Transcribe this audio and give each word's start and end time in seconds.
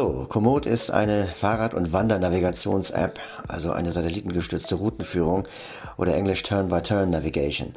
Hallo, 0.00 0.24
Komoot 0.26 0.64
ist 0.64 0.90
eine 0.92 1.26
Fahrrad- 1.26 1.74
und 1.74 1.92
Wandernavigations-App, 1.92 3.20
also 3.48 3.72
eine 3.72 3.92
satellitengestützte 3.92 4.76
Routenführung 4.76 5.46
oder 5.98 6.14
englisch 6.14 6.42
Turn-by-Turn 6.42 7.10
Navigation. 7.10 7.74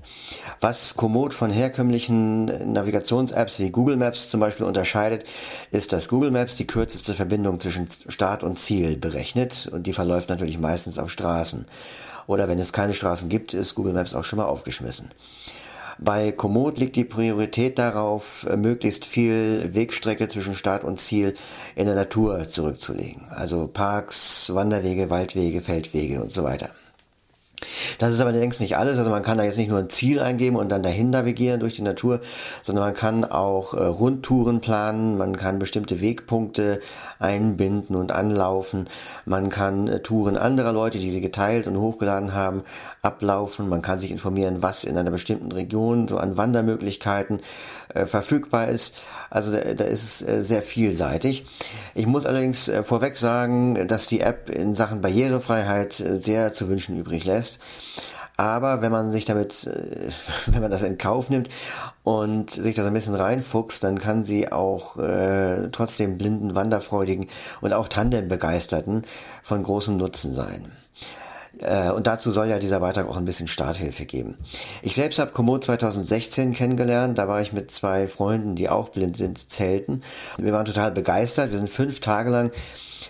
Was 0.62 0.96
Komoot 0.96 1.34
von 1.34 1.52
herkömmlichen 1.52 2.46
Navigations-Apps 2.46 3.60
wie 3.60 3.72
Google 3.72 3.98
Maps 3.98 4.30
zum 4.30 4.40
Beispiel 4.40 4.66
unterscheidet, 4.66 5.26
ist, 5.72 5.92
dass 5.92 6.08
Google 6.08 6.32
Maps 6.32 6.56
die 6.56 6.66
kürzeste 6.66 7.14
Verbindung 7.14 7.60
zwischen 7.60 7.90
Start 8.08 8.44
und 8.44 8.58
Ziel 8.58 8.96
berechnet 8.96 9.68
und 9.70 9.86
die 9.86 9.92
verläuft 9.92 10.30
natürlich 10.30 10.58
meistens 10.58 11.00
auf 11.00 11.12
Straßen. 11.12 11.66
Oder 12.26 12.48
wenn 12.48 12.58
es 12.58 12.72
keine 12.72 12.94
Straßen 12.94 13.28
gibt, 13.28 13.54
ist 13.54 13.76
Google 13.76 13.92
Maps 13.92 14.16
auch 14.16 14.24
schon 14.24 14.38
mal 14.38 14.46
aufgeschmissen. 14.46 15.10
Bei 16.00 16.32
Komoot 16.32 16.78
liegt 16.78 16.96
die 16.96 17.04
Priorität 17.04 17.80
darauf, 17.80 18.48
möglichst 18.56 19.06
viel 19.06 19.74
Wegstrecke 19.74 20.28
zwischen 20.28 20.56
Start 20.56 20.84
und 20.84 21.00
Ziel 21.00 21.36
in 21.76 21.86
der 21.86 21.96
Natur 21.96 22.48
zurückzulegen. 22.48 23.22
Also 23.30 23.68
Parks, 23.68 24.52
Wanderwege, 24.54 25.10
Waldwege, 25.10 25.62
Feldwege 25.62 26.22
und 26.22 26.32
so 26.32 26.44
weiter. 26.44 26.70
Das 28.00 28.14
ist 28.14 28.20
aber 28.20 28.32
längst 28.32 28.62
nicht 28.62 28.78
alles. 28.78 28.98
Also 28.98 29.10
man 29.10 29.24
kann 29.24 29.38
da 29.38 29.44
jetzt 29.44 29.58
nicht 29.58 29.70
nur 29.70 29.80
ein 29.80 29.90
Ziel 29.90 30.20
eingeben 30.20 30.56
und 30.56 30.70
dann 30.70 30.84
dahin 30.84 31.10
navigieren 31.10 31.60
durch 31.60 31.76
die 31.76 31.82
Natur, 31.82 32.22
sondern 32.62 32.86
man 32.86 32.94
kann 32.94 33.26
auch 33.26 33.74
äh, 33.74 33.84
Rundtouren 33.84 34.62
planen, 34.62 35.18
man 35.18 35.38
kann 35.38 35.60
bestimmte 35.60 36.02
Wegpunkte 36.02 36.80
einbinden 37.20 37.96
und 37.96 38.12
anlaufen, 38.12 38.90
man 39.26 39.50
kann 39.50 39.88
äh, 39.88 40.00
Touren 40.02 40.38
anderer 40.38 40.74
Leute, 40.74 41.00
die 41.00 41.10
sie 41.10 41.22
geteilt 41.22 41.68
und 41.68 41.78
hochgeladen 41.78 42.34
haben, 42.34 42.62
ablaufen, 43.02 43.70
man 43.70 43.82
kann 43.82 44.00
sich 44.00 44.12
informieren, 44.12 44.62
was 44.62 44.84
in 44.84 44.98
einer 44.98 45.12
bestimmten 45.12 45.52
Region 45.52 46.08
so 46.08 46.18
an 46.18 46.38
Wandermöglichkeiten 46.38 47.40
äh, 47.94 48.06
verfügbar 48.06 48.68
ist. 48.70 48.96
Also 49.30 49.52
da, 49.52 49.60
da 49.74 49.84
ist 49.86 50.04
es 50.04 50.28
äh, 50.28 50.44
sehr 50.44 50.62
vielseitig. 50.62 51.46
Ich 51.96 52.06
muss 52.08 52.26
allerdings 52.26 52.68
äh, 52.68 52.84
vorweg 52.84 53.18
sagen, 53.18 53.88
dass 53.88 54.08
die 54.08 54.22
App 54.22 54.50
in 54.50 54.76
Sachen 54.76 55.02
Barrierefreiheit 55.02 56.00
äh, 56.00 56.18
sehr 56.18 56.54
zu 56.54 56.70
wünschen 56.70 56.98
übrig 56.98 57.26
lässt. 57.26 57.53
Aber 58.36 58.82
wenn 58.82 58.92
man 58.92 59.12
sich 59.12 59.26
damit, 59.26 59.68
äh, 59.68 60.10
wenn 60.48 60.62
man 60.62 60.72
das 60.72 60.84
in 60.84 60.98
Kauf 60.98 61.30
nimmt 61.30 61.50
und 62.04 62.50
sich 62.50 62.76
da 62.76 62.84
so 62.84 62.88
ein 62.88 62.94
bisschen 62.94 63.16
reinfuchst, 63.16 63.84
dann 63.84 64.00
kann 64.00 64.26
sie 64.26 64.52
auch 64.52 64.98
äh, 64.98 65.70
trotzdem 65.72 66.18
blinden, 66.18 66.56
wanderfreudigen 66.56 67.28
und 67.62 67.74
auch 67.74 67.88
Tandem-Begeisterten 67.88 69.04
von 69.42 69.64
großem 69.64 69.98
Nutzen 69.98 70.34
sein. 70.34 70.72
Äh, 71.60 71.92
und 71.92 72.08
dazu 72.08 72.32
soll 72.32 72.48
ja 72.48 72.58
dieser 72.58 72.80
Beitrag 72.80 73.08
auch 73.08 73.18
ein 73.18 73.26
bisschen 73.26 73.48
Starthilfe 73.48 74.06
geben. 74.06 74.36
Ich 74.82 74.96
selbst 74.96 75.20
habe 75.20 75.32
Komoot 75.32 75.66
2016 75.66 76.54
kennengelernt. 76.54 77.18
Da 77.18 77.28
war 77.28 77.42
ich 77.42 77.54
mit 77.54 77.70
zwei 77.70 78.08
Freunden, 78.08 78.56
die 78.56 78.70
auch 78.70 78.90
blind 78.90 79.16
sind, 79.16 79.52
zelten. 79.52 80.04
Wir 80.38 80.54
waren 80.54 80.66
total 80.66 80.92
begeistert. 80.92 81.52
Wir 81.52 81.60
sind 81.60 81.70
fünf 81.70 82.00
Tage 82.00 82.32
lang 82.32 82.52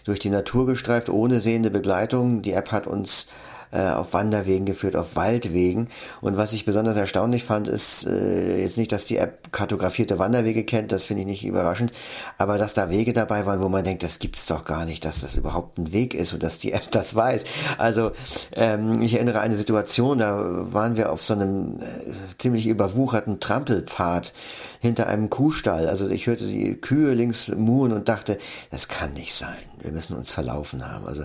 durch 0.03 0.19
die 0.19 0.29
Natur 0.29 0.65
gestreift, 0.65 1.09
ohne 1.09 1.39
sehende 1.39 1.71
Begleitung. 1.71 2.41
Die 2.41 2.53
App 2.53 2.71
hat 2.71 2.87
uns 2.87 3.27
äh, 3.73 3.89
auf 3.89 4.13
Wanderwegen 4.13 4.65
geführt, 4.65 4.95
auf 4.95 5.15
Waldwegen. 5.15 5.89
Und 6.21 6.37
was 6.37 6.53
ich 6.53 6.65
besonders 6.65 6.95
erstaunlich 6.95 7.43
fand, 7.43 7.67
ist 7.67 8.05
äh, 8.05 8.61
jetzt 8.61 8.77
nicht, 8.77 8.91
dass 8.91 9.05
die 9.05 9.17
App 9.17 9.51
kartografierte 9.51 10.19
Wanderwege 10.19 10.63
kennt, 10.63 10.91
das 10.91 11.05
finde 11.05 11.21
ich 11.21 11.27
nicht 11.27 11.45
überraschend, 11.45 11.91
aber 12.37 12.57
dass 12.57 12.73
da 12.73 12.89
Wege 12.89 13.13
dabei 13.13 13.45
waren, 13.45 13.61
wo 13.61 13.69
man 13.69 13.83
denkt, 13.83 14.03
das 14.03 14.19
gibt's 14.19 14.45
doch 14.45 14.65
gar 14.65 14.85
nicht, 14.85 15.05
dass 15.05 15.21
das 15.21 15.35
überhaupt 15.35 15.77
ein 15.77 15.91
Weg 15.91 16.13
ist 16.13 16.33
und 16.33 16.43
dass 16.43 16.59
die 16.59 16.71
App 16.71 16.83
das 16.91 17.15
weiß. 17.15 17.43
Also 17.77 18.11
ähm, 18.53 19.01
ich 19.01 19.15
erinnere 19.15 19.39
eine 19.39 19.55
Situation, 19.55 20.19
da 20.19 20.39
waren 20.73 20.95
wir 20.95 21.11
auf 21.11 21.23
so 21.23 21.33
einem 21.33 21.79
äh, 21.79 22.37
ziemlich 22.37 22.67
überwucherten 22.67 23.39
Trampelpfad 23.39 24.33
hinter 24.79 25.07
einem 25.07 25.29
Kuhstall. 25.29 25.87
Also 25.87 26.09
ich 26.09 26.27
hörte 26.27 26.45
die 26.45 26.75
Kühe 26.75 27.13
links 27.13 27.47
muhen 27.49 27.91
und 27.91 28.09
dachte, 28.09 28.37
das 28.69 28.87
kann 28.87 29.13
nicht 29.13 29.33
sein. 29.33 29.57
Wir 29.81 29.91
müssen 29.91 30.15
uns 30.15 30.31
verlaufen 30.31 30.87
haben. 30.87 31.05
Also 31.05 31.23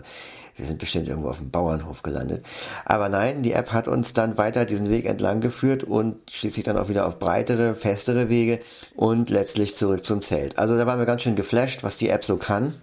wir 0.59 0.67
sind 0.67 0.79
bestimmt 0.79 1.09
irgendwo 1.09 1.29
auf 1.29 1.39
dem 1.39 1.51
Bauernhof 1.51 2.03
gelandet. 2.03 2.45
Aber 2.85 3.09
nein, 3.09 3.43
die 3.43 3.53
App 3.53 3.73
hat 3.73 3.87
uns 3.87 4.13
dann 4.13 4.37
weiter 4.37 4.65
diesen 4.65 4.91
Weg 4.91 5.07
entlang 5.07 5.41
geführt 5.41 5.85
und 5.85 6.17
schließlich 6.31 6.65
dann 6.65 6.77
auch 6.77 6.89
wieder 6.89 7.07
auf 7.07 7.19
breitere, 7.19 7.75
festere 7.75 8.29
Wege 8.29 8.59
und 8.97 9.31
letztlich 9.31 9.77
zurück 9.77 10.05
zum 10.05 10.21
Zelt. 10.21 10.59
Also 10.59 10.77
da 10.77 10.87
waren 10.87 10.99
wir 10.99 11.07
ganz 11.07 11.23
schön 11.23 11.37
geflasht, 11.37 11.85
was 11.85 11.97
die 11.97 12.09
App 12.11 12.25
so 12.25 12.37
kann. 12.37 12.75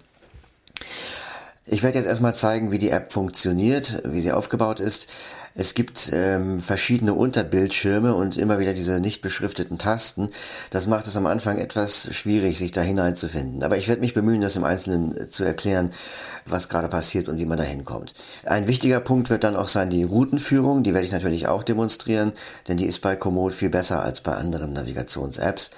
Ich 1.68 1.82
werde 1.82 1.98
jetzt 1.98 2.06
erstmal 2.06 2.34
zeigen, 2.34 2.70
wie 2.70 2.78
die 2.78 2.90
App 2.90 3.12
funktioniert, 3.12 4.00
wie 4.04 4.20
sie 4.20 4.30
aufgebaut 4.30 4.78
ist. 4.78 5.08
Es 5.56 5.74
gibt 5.74 6.10
ähm, 6.12 6.60
verschiedene 6.60 7.12
Unterbildschirme 7.12 8.14
und 8.14 8.36
immer 8.36 8.60
wieder 8.60 8.72
diese 8.72 9.00
nicht 9.00 9.20
beschrifteten 9.20 9.76
Tasten. 9.76 10.28
Das 10.70 10.86
macht 10.86 11.08
es 11.08 11.16
am 11.16 11.26
Anfang 11.26 11.58
etwas 11.58 12.14
schwierig, 12.14 12.58
sich 12.58 12.70
da 12.70 12.82
hineinzufinden. 12.82 13.64
Aber 13.64 13.78
ich 13.78 13.88
werde 13.88 14.00
mich 14.00 14.14
bemühen, 14.14 14.42
das 14.42 14.54
im 14.54 14.62
Einzelnen 14.62 15.16
äh, 15.16 15.28
zu 15.28 15.42
erklären, 15.42 15.90
was 16.44 16.68
gerade 16.68 16.86
passiert 16.86 17.28
und 17.28 17.38
wie 17.38 17.46
man 17.46 17.58
da 17.58 17.64
hinkommt. 17.64 18.14
Ein 18.44 18.68
wichtiger 18.68 19.00
Punkt 19.00 19.28
wird 19.28 19.42
dann 19.42 19.56
auch 19.56 19.68
sein 19.68 19.90
die 19.90 20.04
Routenführung. 20.04 20.84
Die 20.84 20.94
werde 20.94 21.06
ich 21.06 21.12
natürlich 21.12 21.48
auch 21.48 21.64
demonstrieren, 21.64 22.32
denn 22.68 22.76
die 22.76 22.86
ist 22.86 23.00
bei 23.00 23.16
Komoot 23.16 23.54
viel 23.54 23.70
besser 23.70 24.04
als 24.04 24.20
bei 24.20 24.36
anderen 24.36 24.72
Navigations-Apps. 24.72 25.70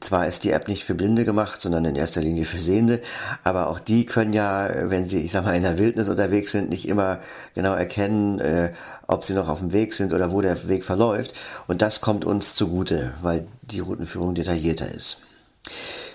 Zwar 0.00 0.26
ist 0.26 0.44
die 0.44 0.52
App 0.52 0.68
nicht 0.68 0.84
für 0.84 0.94
Blinde 0.94 1.24
gemacht, 1.24 1.60
sondern 1.60 1.84
in 1.84 1.96
erster 1.96 2.22
Linie 2.22 2.46
für 2.46 2.56
Sehende, 2.56 3.02
aber 3.44 3.68
auch 3.68 3.78
die 3.78 4.06
können 4.06 4.32
ja, 4.32 4.70
wenn 4.90 5.06
sie, 5.06 5.20
ich 5.20 5.32
sag 5.32 5.44
mal, 5.44 5.54
in 5.54 5.62
der 5.62 5.78
Wildnis 5.78 6.08
unterwegs 6.08 6.52
sind, 6.52 6.70
nicht 6.70 6.88
immer 6.88 7.18
genau 7.54 7.74
erkennen, 7.74 8.40
äh, 8.40 8.72
ob 9.06 9.22
sie 9.24 9.34
noch 9.34 9.48
auf 9.48 9.58
dem 9.58 9.72
Weg 9.72 9.92
sind 9.92 10.14
oder 10.14 10.32
wo 10.32 10.40
der 10.40 10.68
Weg 10.68 10.84
verläuft. 10.84 11.34
Und 11.66 11.82
das 11.82 12.00
kommt 12.00 12.24
uns 12.24 12.54
zugute, 12.54 13.12
weil 13.20 13.46
die 13.62 13.80
Routenführung 13.80 14.34
detaillierter 14.34 14.90
ist. 14.90 15.18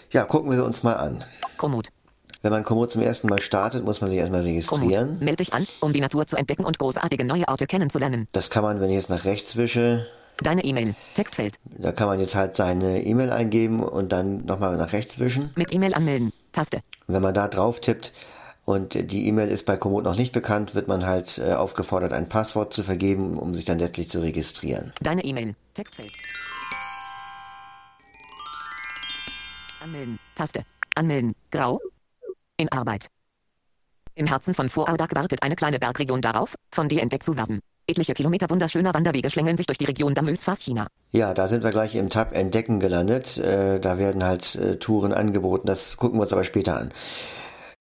Ja, 0.09 0.23
gucken 0.23 0.49
wir 0.49 0.57
sie 0.57 0.63
uns 0.63 0.81
mal 0.81 0.95
an. 0.95 1.23
Komoot. 1.57 1.89
Wenn 2.41 2.51
man 2.51 2.63
Komoot 2.63 2.91
zum 2.91 3.03
ersten 3.03 3.27
Mal 3.29 3.39
startet, 3.39 3.85
muss 3.85 4.01
man 4.01 4.09
sich 4.09 4.17
erstmal 4.17 4.41
registrieren. 4.41 5.07
Komoot. 5.07 5.21
Meld 5.21 5.39
dich 5.39 5.53
an, 5.53 5.67
um 5.81 5.93
die 5.93 6.01
Natur 6.01 6.25
zu 6.25 6.35
entdecken 6.35 6.65
und 6.65 6.79
großartige 6.79 7.23
neue 7.23 7.47
Orte 7.47 7.67
kennenzulernen. 7.67 8.27
Das 8.31 8.49
kann 8.49 8.63
man, 8.63 8.81
wenn 8.81 8.89
ich 8.89 8.95
jetzt 8.95 9.11
nach 9.11 9.25
rechts 9.25 9.55
wische, 9.55 10.07
Deine 10.41 10.63
E-Mail. 10.63 10.95
Textfeld. 11.13 11.59
Da 11.65 11.91
kann 11.91 12.07
man 12.07 12.19
jetzt 12.19 12.35
halt 12.35 12.55
seine 12.55 13.03
E-Mail 13.03 13.31
eingeben 13.31 13.83
und 13.83 14.11
dann 14.11 14.43
nochmal 14.45 14.75
nach 14.75 14.91
rechts 14.91 15.19
wischen. 15.19 15.51
Mit 15.55 15.71
E-Mail 15.71 15.93
anmelden. 15.93 16.33
Taste. 16.51 16.81
Und 17.07 17.13
wenn 17.13 17.21
man 17.21 17.33
da 17.33 17.47
drauf 17.47 17.79
tippt 17.79 18.11
und 18.65 19.11
die 19.11 19.27
E-Mail 19.27 19.49
ist 19.49 19.65
bei 19.65 19.77
Komoot 19.77 20.03
noch 20.03 20.15
nicht 20.15 20.33
bekannt, 20.33 20.73
wird 20.73 20.87
man 20.87 21.05
halt 21.05 21.37
äh, 21.37 21.53
aufgefordert, 21.53 22.11
ein 22.11 22.27
Passwort 22.27 22.73
zu 22.73 22.83
vergeben, 22.83 23.37
um 23.37 23.53
sich 23.53 23.65
dann 23.65 23.77
letztlich 23.77 24.09
zu 24.09 24.19
registrieren. 24.19 24.91
Deine 25.01 25.23
E-Mail. 25.23 25.55
Textfeld. 25.75 26.11
Anmelden. 29.83 30.19
Taste. 30.35 30.65
Anmelden. 30.95 31.33
Grau. 31.51 31.79
In 32.57 32.71
Arbeit. 32.71 33.07
Im 34.15 34.27
Herzen 34.27 34.53
von 34.53 34.69
Vorarlberg 34.69 35.15
wartet 35.15 35.41
eine 35.43 35.55
kleine 35.55 35.79
Bergregion 35.79 36.21
darauf, 36.21 36.55
von 36.71 36.89
dir 36.89 37.01
entdeckt 37.01 37.23
zu 37.23 37.35
werden. 37.35 37.61
Etliche 37.91 38.13
Kilometer 38.13 38.49
wunderschöner 38.49 38.93
Wanderwege 38.93 39.29
schlängeln 39.29 39.57
sich 39.57 39.67
durch 39.67 39.77
die 39.77 39.85
Region 39.85 40.13
Damülsfass, 40.13 40.61
China. 40.61 40.87
Ja, 41.11 41.33
da 41.33 41.49
sind 41.49 41.61
wir 41.61 41.71
gleich 41.71 41.93
im 41.95 42.09
Tab 42.09 42.33
Entdecken 42.33 42.79
gelandet. 42.79 43.37
Äh, 43.37 43.81
da 43.81 43.97
werden 43.97 44.23
halt 44.23 44.55
äh, 44.55 44.77
Touren 44.77 45.11
angeboten. 45.11 45.67
Das 45.67 45.97
gucken 45.97 46.17
wir 46.17 46.23
uns 46.23 46.31
aber 46.31 46.45
später 46.45 46.77
an. 46.77 46.91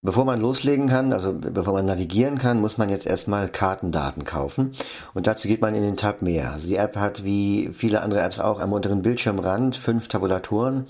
Bevor 0.03 0.25
man 0.25 0.41
loslegen 0.41 0.89
kann, 0.89 1.13
also 1.13 1.33
bevor 1.33 1.75
man 1.75 1.87
navigieren 1.87 2.39
kann, 2.39 2.61
muss 2.61 2.77
man 2.77 2.89
jetzt 2.89 3.07
erstmal 3.07 3.49
Kartendaten 3.49 4.25
kaufen. 4.25 4.73
Und 5.15 5.29
dazu 5.29 5.47
geht 5.47 5.61
man 5.61 5.77
in 5.77 5.83
den 5.83 5.97
Tab 5.97 6.23
mehr. 6.23 6.51
Also 6.53 6.67
die 6.67 6.77
App 6.77 6.97
hat 6.97 7.23
wie 7.23 7.71
viele 7.73 8.03
andere 8.03 8.23
Apps 8.23 8.41
auch 8.41 8.61
am 8.61 8.73
unteren 8.73 9.03
Bildschirmrand 9.03 9.77
fünf 9.77 10.09
Tabulatoren 10.09 10.89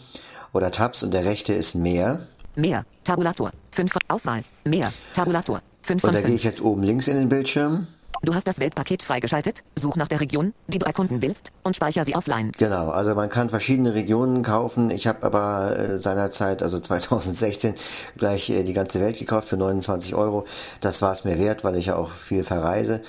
oder 0.55 0.71
Tabs 0.71 1.03
und 1.03 1.13
der 1.13 1.27
rechte 1.27 1.53
ist 1.53 1.75
mehr. 1.75 2.21
Mehr. 2.57 2.87
Tabulator. 3.05 3.51
Fünf. 3.71 3.93
Auswahl. 4.09 4.45
Mehr. 4.65 4.91
Tabulator. 5.13 5.61
Fünf 5.83 6.05
und 6.05 6.15
da 6.15 6.23
gehe 6.23 6.37
ich 6.37 6.45
jetzt 6.45 6.63
oben 6.63 6.83
links 6.83 7.07
in 7.07 7.17
den 7.17 7.29
Bildschirm. 7.29 7.87
Du 8.23 8.35
hast 8.35 8.47
das 8.47 8.61
Weltpaket 8.61 9.03
freigeschaltet, 9.03 9.63
such 9.77 9.97
nach 9.97 10.09
der 10.09 10.21
Region, 10.21 10.53
die 10.69 10.79
du 10.79 10.85
erkunden 10.85 11.23
willst 11.23 11.53
und 11.63 11.75
speicher 11.75 12.05
sie 12.05 12.15
offline. 12.15 12.53
Genau, 12.59 12.91
also 12.91 13.15
man 13.15 13.31
kann 13.31 13.49
verschiedene 13.49 13.95
Regionen 13.95 14.43
kaufen. 14.43 14.91
Ich 14.91 15.07
habe 15.07 15.25
aber 15.25 15.75
äh, 15.79 15.99
seinerzeit, 15.99 16.63
also 16.63 16.79
2016, 16.81 17.75
gleich 18.19 18.51
äh, 18.51 18.63
die 18.63 18.75
ganze 18.75 19.01
Welt 19.01 19.19
gekauft 19.19 19.49
für 19.49 19.57
29 19.57 20.15
Euro. 20.15 20.45
Das 20.83 21.01
war 21.01 21.13
es 21.13 21.25
mir 21.25 21.39
wert, 21.39 21.65
weil 21.65 21.77
ich 21.77 21.87
ja 21.87 21.97
auch 21.97 22.11
viel 22.11 22.45
verreise. 22.45 23.01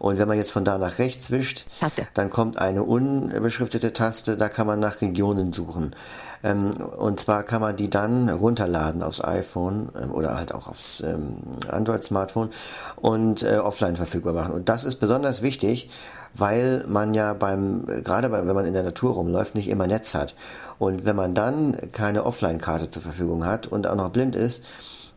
Und 0.00 0.18
wenn 0.18 0.26
man 0.26 0.38
jetzt 0.38 0.50
von 0.50 0.64
da 0.64 0.78
nach 0.78 0.98
rechts 0.98 1.30
wischt, 1.30 1.66
Taste. 1.78 2.06
dann 2.14 2.30
kommt 2.30 2.56
eine 2.58 2.84
unbeschriftete 2.84 3.92
Taste, 3.92 4.38
da 4.38 4.48
kann 4.48 4.66
man 4.66 4.80
nach 4.80 5.02
Regionen 5.02 5.52
suchen. 5.52 5.94
Ähm, 6.42 6.72
und 6.96 7.20
zwar 7.20 7.42
kann 7.42 7.60
man 7.60 7.76
die 7.76 7.90
dann 7.90 8.30
runterladen 8.30 9.02
aufs 9.02 9.22
iPhone 9.22 9.90
ähm, 10.02 10.10
oder 10.10 10.38
halt 10.38 10.54
auch 10.54 10.68
aufs 10.68 11.02
ähm, 11.02 11.36
Android-Smartphone 11.68 12.48
und 12.96 13.42
äh, 13.42 13.58
offline 13.58 13.96
verfügbar 13.96 14.32
machen. 14.32 14.54
Und 14.54 14.70
das 14.70 14.84
ist 14.84 14.96
besonders 14.96 15.42
wichtig, 15.42 15.90
weil 16.32 16.82
man 16.88 17.12
ja 17.12 17.34
beim, 17.34 17.84
gerade 18.02 18.32
wenn 18.32 18.54
man 18.54 18.64
in 18.64 18.72
der 18.72 18.84
Natur 18.84 19.12
rumläuft, 19.12 19.54
nicht 19.54 19.68
immer 19.68 19.86
Netz 19.86 20.14
hat. 20.14 20.34
Und 20.78 21.04
wenn 21.04 21.16
man 21.16 21.34
dann 21.34 21.76
keine 21.92 22.24
Offline-Karte 22.24 22.88
zur 22.88 23.02
Verfügung 23.02 23.44
hat 23.44 23.66
und 23.66 23.86
auch 23.86 23.96
noch 23.96 24.10
blind 24.10 24.34
ist, 24.34 24.64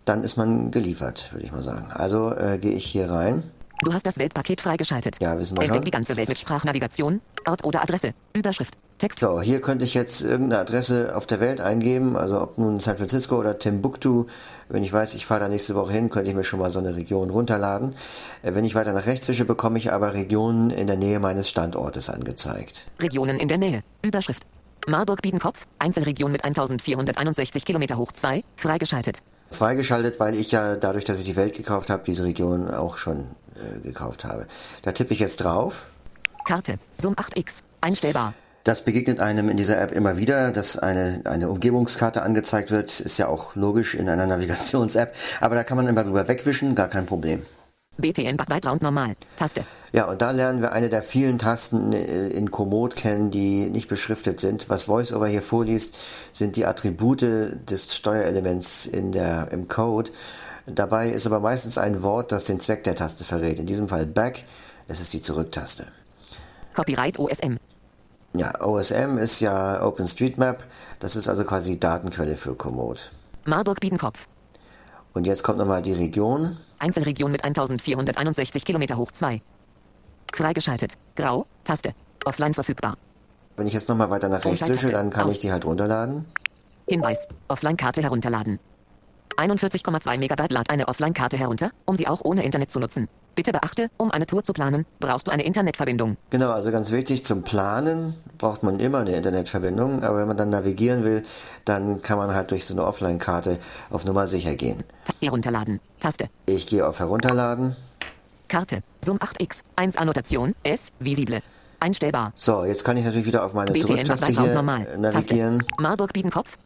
dann 0.03 0.23
ist 0.23 0.35
man 0.35 0.71
geliefert, 0.71 1.29
würde 1.31 1.45
ich 1.45 1.53
mal 1.53 1.63
sagen. 1.63 1.87
Also 1.93 2.35
äh, 2.35 2.57
gehe 2.57 2.73
ich 2.73 2.85
hier 2.85 3.09
rein. 3.09 3.43
Du 3.83 3.93
hast 3.93 4.05
das 4.05 4.17
Weltpaket 4.17 4.61
freigeschaltet. 4.61 5.17
Ja, 5.19 5.37
wissen 5.37 5.57
wir 5.57 5.63
Entdeck 5.63 5.75
schon. 5.75 5.85
die 5.85 5.91
ganze 5.91 6.15
Welt 6.15 6.29
mit 6.29 6.37
Sprachnavigation, 6.37 7.21
Ort 7.45 7.65
oder 7.65 7.81
Adresse, 7.81 8.13
Überschrift, 8.33 8.75
Text. 8.97 9.19
So, 9.19 9.41
hier 9.41 9.59
könnte 9.59 9.83
ich 9.83 9.93
jetzt 9.93 10.21
irgendeine 10.21 10.61
Adresse 10.61 11.13
auf 11.15 11.27
der 11.27 11.41
Welt 11.41 11.59
eingeben, 11.59 12.15
also 12.15 12.41
ob 12.41 12.57
nun 12.57 12.79
San 12.79 12.95
Francisco 12.95 13.37
oder 13.37 13.59
Timbuktu. 13.59 14.25
Wenn 14.69 14.83
ich 14.83 14.93
weiß, 14.93 15.15
ich 15.15 15.25
fahre 15.25 15.41
da 15.41 15.49
nächste 15.49 15.75
Woche 15.75 15.91
hin, 15.91 16.09
könnte 16.09 16.29
ich 16.29 16.35
mir 16.35 16.45
schon 16.45 16.59
mal 16.59 16.71
so 16.71 16.79
eine 16.79 16.95
Region 16.95 17.29
runterladen. 17.29 17.93
Äh, 18.41 18.55
Wenn 18.55 18.63
ich 18.63 18.73
weiter 18.75 18.93
nach 18.93 19.05
rechts 19.05 19.27
wische, 19.27 19.43
bekomme 19.43 19.77
ich 19.77 19.91
aber 19.91 20.13
Regionen 20.13 20.69
in 20.69 20.87
der 20.87 20.95
Nähe 20.97 21.19
meines 21.19 21.49
Standortes 21.49 22.09
angezeigt. 22.09 22.87
Regionen 23.01 23.37
in 23.37 23.49
der 23.49 23.57
Nähe, 23.57 23.83
Überschrift. 24.05 24.43
Marburg-Biedenkopf, 24.87 25.65
Einzelregion 25.79 26.31
mit 26.31 26.43
1461 26.43 27.65
Kilometer 27.65 27.97
hoch 27.97 28.11
2, 28.11 28.43
freigeschaltet. 28.55 29.19
Freigeschaltet, 29.49 30.19
weil 30.19 30.35
ich 30.35 30.51
ja 30.51 30.75
dadurch, 30.75 31.05
dass 31.05 31.19
ich 31.19 31.25
die 31.25 31.35
Welt 31.35 31.55
gekauft 31.55 31.89
habe, 31.89 32.03
diese 32.05 32.23
Region 32.23 32.73
auch 32.73 32.97
schon 32.97 33.27
äh, 33.55 33.79
gekauft 33.79 34.25
habe. 34.25 34.47
Da 34.81 34.91
tippe 34.91 35.13
ich 35.13 35.19
jetzt 35.19 35.37
drauf. 35.37 35.87
Karte, 36.45 36.77
Zoom 37.01 37.13
8x, 37.13 37.61
einstellbar. 37.81 38.33
Das 38.63 38.85
begegnet 38.85 39.19
einem 39.19 39.49
in 39.49 39.57
dieser 39.57 39.79
App 39.81 39.91
immer 39.91 40.17
wieder, 40.17 40.51
dass 40.51 40.77
eine, 40.77 41.21
eine 41.25 41.49
Umgebungskarte 41.49 42.21
angezeigt 42.21 42.71
wird. 42.71 43.01
Ist 43.01 43.17
ja 43.17 43.27
auch 43.27 43.55
logisch 43.55 43.93
in 43.93 44.07
einer 44.07 44.25
Navigations-App. 44.27 45.13
Aber 45.41 45.55
da 45.55 45.63
kann 45.63 45.77
man 45.77 45.87
immer 45.87 46.03
drüber 46.03 46.27
wegwischen, 46.27 46.75
gar 46.75 46.87
kein 46.87 47.05
Problem. 47.05 47.43
BTN 47.97 48.37
Background 48.37 48.81
normal, 48.81 49.15
Taste. 49.35 49.63
Ja, 49.91 50.09
und 50.09 50.21
da 50.21 50.31
lernen 50.31 50.61
wir 50.61 50.71
eine 50.71 50.89
der 50.89 51.03
vielen 51.03 51.37
Tasten 51.37 51.93
äh, 51.93 52.29
in 52.29 52.49
Komoot 52.49 52.95
kennen, 52.95 53.29
die 53.29 53.69
nicht 53.69 53.87
beschriftet 53.87 54.39
sind. 54.39 54.67
Was 54.69 54.87
VoiceOver 54.87 55.27
hier 55.27 55.43
vorliest, 55.43 55.95
sind 56.31 56.55
die 56.55 56.65
Attribute 56.65 57.21
des 57.21 57.95
Steuerelements 57.95 58.87
in 58.87 59.11
der, 59.11 59.51
im 59.51 59.67
Code. 59.67 60.09
Dabei 60.65 61.09
ist 61.09 61.27
aber 61.27 61.39
meistens 61.39 61.77
ein 61.77 62.03
Wort, 62.03 62.31
das 62.31 62.45
den 62.45 62.59
Zweck 62.59 62.83
der 62.83 62.95
Taste 62.95 63.23
verrät. 63.25 63.59
In 63.59 63.65
diesem 63.65 63.89
Fall 63.89 64.05
Back, 64.05 64.45
es 64.87 65.01
ist 65.01 65.13
die 65.13 65.21
Zurücktaste. 65.21 65.85
Copyright 66.73 67.19
OSM. 67.19 67.57
Ja, 68.35 68.51
OSM 68.61 69.17
ist 69.17 69.41
ja 69.41 69.83
OpenStreetMap. 69.83 70.63
Das 70.99 71.15
ist 71.15 71.27
also 71.27 71.43
quasi 71.43 71.71
die 71.71 71.79
Datenquelle 71.79 72.35
für 72.35 72.55
Komoot. 72.55 73.11
Marburg-Biedenkopf, 73.45 74.27
Und 75.13 75.27
jetzt 75.27 75.43
kommt 75.43 75.57
nochmal 75.59 75.81
die 75.81 75.93
Region. 75.93 76.57
Einzelregion 76.79 77.31
mit 77.31 77.43
1461 77.43 78.65
Kilometer 78.65 78.97
hoch 78.97 79.11
2. 79.11 79.41
Freigeschaltet, 80.33 80.93
Grau, 81.15 81.45
Taste. 81.63 81.93
Offline 82.25 82.53
verfügbar. 82.53 82.97
Wenn 83.57 83.67
ich 83.67 83.73
jetzt 83.73 83.89
nochmal 83.89 84.09
weiter 84.09 84.29
nach 84.29 84.43
rechts 84.45 84.67
wische, 84.67 84.89
dann 84.89 85.09
kann 85.11 85.29
ich 85.29 85.39
die 85.39 85.51
halt 85.51 85.65
runterladen. 85.65 86.25
Hinweis, 86.87 87.27
Offline-Karte 87.49 88.01
herunterladen. 88.01 88.59
41,2 89.37 90.17
Megabyte 90.17 90.51
lad 90.51 90.69
eine 90.69 90.87
Offline-Karte 90.87 91.37
herunter, 91.37 91.71
um 91.85 91.95
sie 91.95 92.07
auch 92.07 92.21
ohne 92.23 92.43
Internet 92.43 92.71
zu 92.71 92.79
nutzen. 92.79 93.07
Bitte 93.35 93.51
beachte, 93.51 93.89
um 93.97 94.11
eine 94.11 94.27
Tour 94.27 94.43
zu 94.43 94.53
planen, 94.53 94.85
brauchst 94.99 95.27
du 95.27 95.31
eine 95.31 95.43
Internetverbindung. 95.43 96.17
Genau, 96.29 96.51
also 96.51 96.71
ganz 96.71 96.91
wichtig, 96.91 97.23
zum 97.23 97.41
Planen 97.41 98.13
braucht 98.37 98.61
man 98.61 98.79
immer 98.79 98.99
eine 98.99 99.11
Internetverbindung, 99.15 100.03
aber 100.03 100.19
wenn 100.19 100.27
man 100.27 100.37
dann 100.37 100.51
navigieren 100.51 101.03
will, 101.03 101.23
dann 101.65 102.01
kann 102.03 102.17
man 102.17 102.35
halt 102.35 102.51
durch 102.51 102.65
so 102.65 102.75
eine 102.75 102.85
Offline-Karte 102.85 103.57
auf 103.89 104.05
Nummer 104.05 104.27
sicher 104.27 104.55
gehen. 104.55 104.83
Herunterladen, 105.19 105.79
Taste. 105.99 106.29
Ich 106.45 106.67
gehe 106.67 106.87
auf 106.87 106.99
Herunterladen. 106.99 107.75
Karte, 108.47 108.83
Zoom 109.03 109.17
8x, 109.17 109.63
1 109.77 109.97
Annotation, 109.97 110.53
S, 110.61 110.91
visible. 110.99 111.41
Einstellbar. 111.79 112.31
So, 112.35 112.63
jetzt 112.63 112.85
kann 112.85 112.97
ich 112.97 113.03
natürlich 113.03 113.25
wieder 113.25 113.43
auf 113.43 113.53
meine 113.53 113.71
BTN 113.71 113.87
Zurücktaste 113.87 114.27
hier 114.27 114.53
normal. 114.53 114.87
navigieren 114.97 115.59
Taste. 115.59 115.81
Marburg-Biedenkopf, 115.81 116.57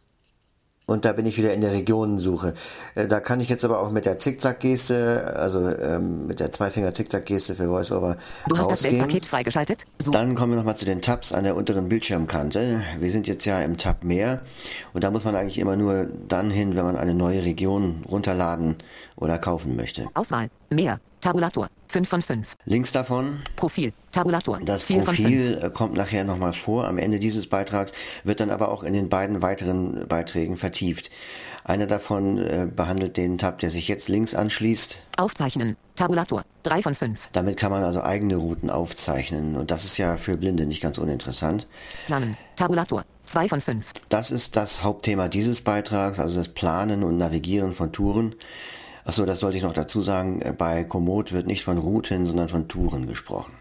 und 0.88 1.04
da 1.04 1.12
bin 1.12 1.26
ich 1.26 1.38
wieder 1.38 1.54
in 1.54 1.60
der 1.62 1.74
Regionensuche. 1.74 2.54
Äh, 2.96 3.08
Da 3.08 3.20
kann 3.20 3.42
ich 3.42 3.50
jetzt 3.50 3.66
aber 3.66 3.80
auch 3.82 3.92
mit 3.92 4.06
der 4.06 4.18
Zickzack-Geste, 4.20 5.36
also 5.38 5.68
ähm, 5.68 6.28
mit 6.28 6.40
der 6.40 6.52
Zweifinger-Zickzack-Geste 6.52 7.56
für 7.56 7.70
VoiceOver 7.70 8.16
du 8.48 8.58
hast 8.58 8.72
das 8.72 8.80
rausgehen. 8.80 8.94
Weltpaket 9.02 9.26
freigeschaltet. 9.26 9.84
Such 10.00 10.14
Dann 10.14 10.36
kommen 10.36 10.54
wir 10.54 10.58
nochmal 10.58 10.78
zu 10.78 10.86
den 10.86 11.02
Tabs 11.02 11.34
an 11.34 11.44
der 11.44 11.56
unteren 11.58 11.90
Bildschirmkante. 11.90 12.82
Wir 13.00 13.12
sind 13.12 13.28
jetzt 13.28 13.46
ja 13.46 13.62
im 13.62 13.78
Tab 13.78 14.04
mehr 14.06 14.42
und 14.94 15.04
da 15.04 15.12
muss 15.12 15.26
man 15.26 15.36
eigentlich 15.36 15.60
immer 15.60 15.76
nur 15.76 16.08
dann 16.30 16.50
hin, 16.50 16.76
wenn 16.76 16.86
man 16.86 16.96
eine 16.96 17.14
neue 17.14 17.44
Region 17.44 18.06
runterladen 18.10 18.78
oder 19.18 19.38
kaufen 19.40 19.76
möchte. 19.76 20.08
Auswahl, 20.14 20.50
mehr, 20.70 21.00
Tabulator, 21.20 21.68
5 21.88 22.10
von 22.10 22.22
5. 22.22 22.56
Links 22.66 22.92
davon, 22.92 23.40
Profil, 23.56 23.94
Tabulator, 24.12 24.60
das 24.64 24.84
4 24.84 25.04
von 25.04 25.16
5. 25.16 25.28
Profil 25.28 25.60
äh, 25.62 25.70
kommt 25.70 25.94
nachher 25.94 26.24
nochmal 26.24 26.54
vor. 26.54 26.88
Am 26.88 26.98
Ende 26.98 27.20
dieses 27.20 27.48
Beitrags 27.48 27.94
wird 28.24 28.40
dann 28.40 28.50
aber 28.50 28.70
auch 28.70 28.84
in 28.84 28.94
den 28.94 29.10
beiden 29.10 29.42
weiteren 29.42 30.08
Beiträgen 30.08 30.58
vertieft. 30.58 31.10
Einer 31.64 31.88
davon 31.88 32.38
äh, 32.38 32.68
behandelt 32.74 33.18
den 33.18 33.38
Tab, 33.38 33.60
der 33.60 33.70
sich 33.70 33.88
jetzt 33.88 34.10
links 34.10 34.36
anschließt. 34.36 35.02
Aufzeichnen, 35.18 35.76
Tabulator, 35.96 36.46
3 36.64 36.82
von 36.82 36.96
5. 36.96 37.30
Damit 37.34 37.58
kann 37.58 37.72
man 37.72 37.84
also 37.84 38.02
eigene 38.02 38.36
Routen 38.36 38.70
aufzeichnen 38.70 39.56
und 39.56 39.72
das 39.72 39.84
ist 39.84 39.98
ja 39.98 40.18
für 40.18 40.38
Blinde 40.38 40.66
nicht 40.66 40.82
ganz 40.82 40.98
uninteressant. 40.98 41.68
Planen, 42.06 42.38
Tabulator, 42.56 43.04
2 43.26 43.50
von 43.50 43.62
5. 43.62 43.92
Das 44.10 44.32
ist 44.32 44.56
das 44.56 44.84
Hauptthema 44.84 45.28
dieses 45.28 45.62
Beitrags, 45.62 46.20
also 46.20 46.38
das 46.38 46.50
Planen 46.50 47.04
und 47.04 47.18
Navigieren 47.18 47.74
von 47.74 47.92
Touren. 47.92 48.36
Achso, 49.08 49.26
das 49.26 49.40
sollte 49.40 49.56
ich 49.56 49.64
noch 49.64 49.72
dazu 49.72 50.02
sagen, 50.02 50.42
äh, 50.42 50.52
bei 50.52 50.84
Komoot 50.84 51.32
wird 51.32 51.48
nicht 51.48 51.64
von 51.64 51.78
Routen, 51.78 52.26
sondern 52.26 52.50
von 52.50 52.68
Touren 52.68 53.08
gesprochen. 53.08 53.54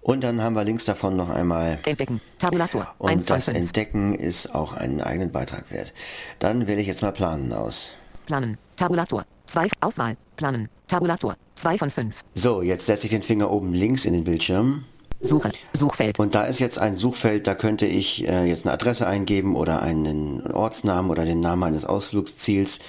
Und 0.00 0.24
dann 0.24 0.42
haben 0.42 0.54
wir 0.54 0.64
links 0.64 0.84
davon 0.84 1.16
noch 1.16 1.30
einmal 1.30 1.78
Entdecken, 1.86 2.20
Tabulator, 2.36 2.82
1 2.98 2.98
und 2.98 3.26
von 3.28 3.36
das 3.36 3.44
5. 3.44 3.56
Entdecken 3.56 4.14
ist 4.16 4.52
auch 4.52 4.72
einen 4.72 5.00
eigenen 5.00 5.30
Beitrag 5.30 5.70
wert. 5.70 5.94
Dann 6.40 6.66
wähle 6.66 6.80
ich 6.80 6.88
jetzt 6.88 7.00
mal 7.00 7.12
Planen 7.12 7.52
aus. 7.52 7.92
Planen, 8.26 8.58
Tabulator, 8.74 9.24
2, 9.46 9.68
Auswahl, 9.80 10.16
Planen, 10.34 10.68
Tabulator, 10.88 11.36
2 11.54 11.78
von 11.78 11.90
5. 11.92 12.20
So, 12.34 12.60
jetzt 12.60 12.86
setze 12.86 13.06
ich 13.06 13.12
den 13.12 13.22
Finger 13.22 13.52
oben 13.52 13.72
links 13.72 14.04
in 14.04 14.14
den 14.14 14.24
Bildschirm 14.24 14.84
Suche, 15.20 15.52
Suchfeld, 15.72 16.18
und 16.18 16.34
da 16.34 16.42
ist 16.42 16.58
jetzt 16.58 16.78
ein 16.78 16.94
Suchfeld, 16.94 17.46
da 17.46 17.54
könnte 17.54 17.86
ich 17.86 18.28
äh, 18.28 18.44
jetzt 18.44 18.66
eine 18.66 18.74
Adresse 18.74 19.06
eingeben 19.06 19.56
oder 19.56 19.80
einen 19.80 20.42
Ortsnamen 20.52 21.10
oder 21.10 21.24
den 21.24 21.40
Namen 21.40 21.62
eines 21.62 21.86
Ausflugsziels. 21.86 22.80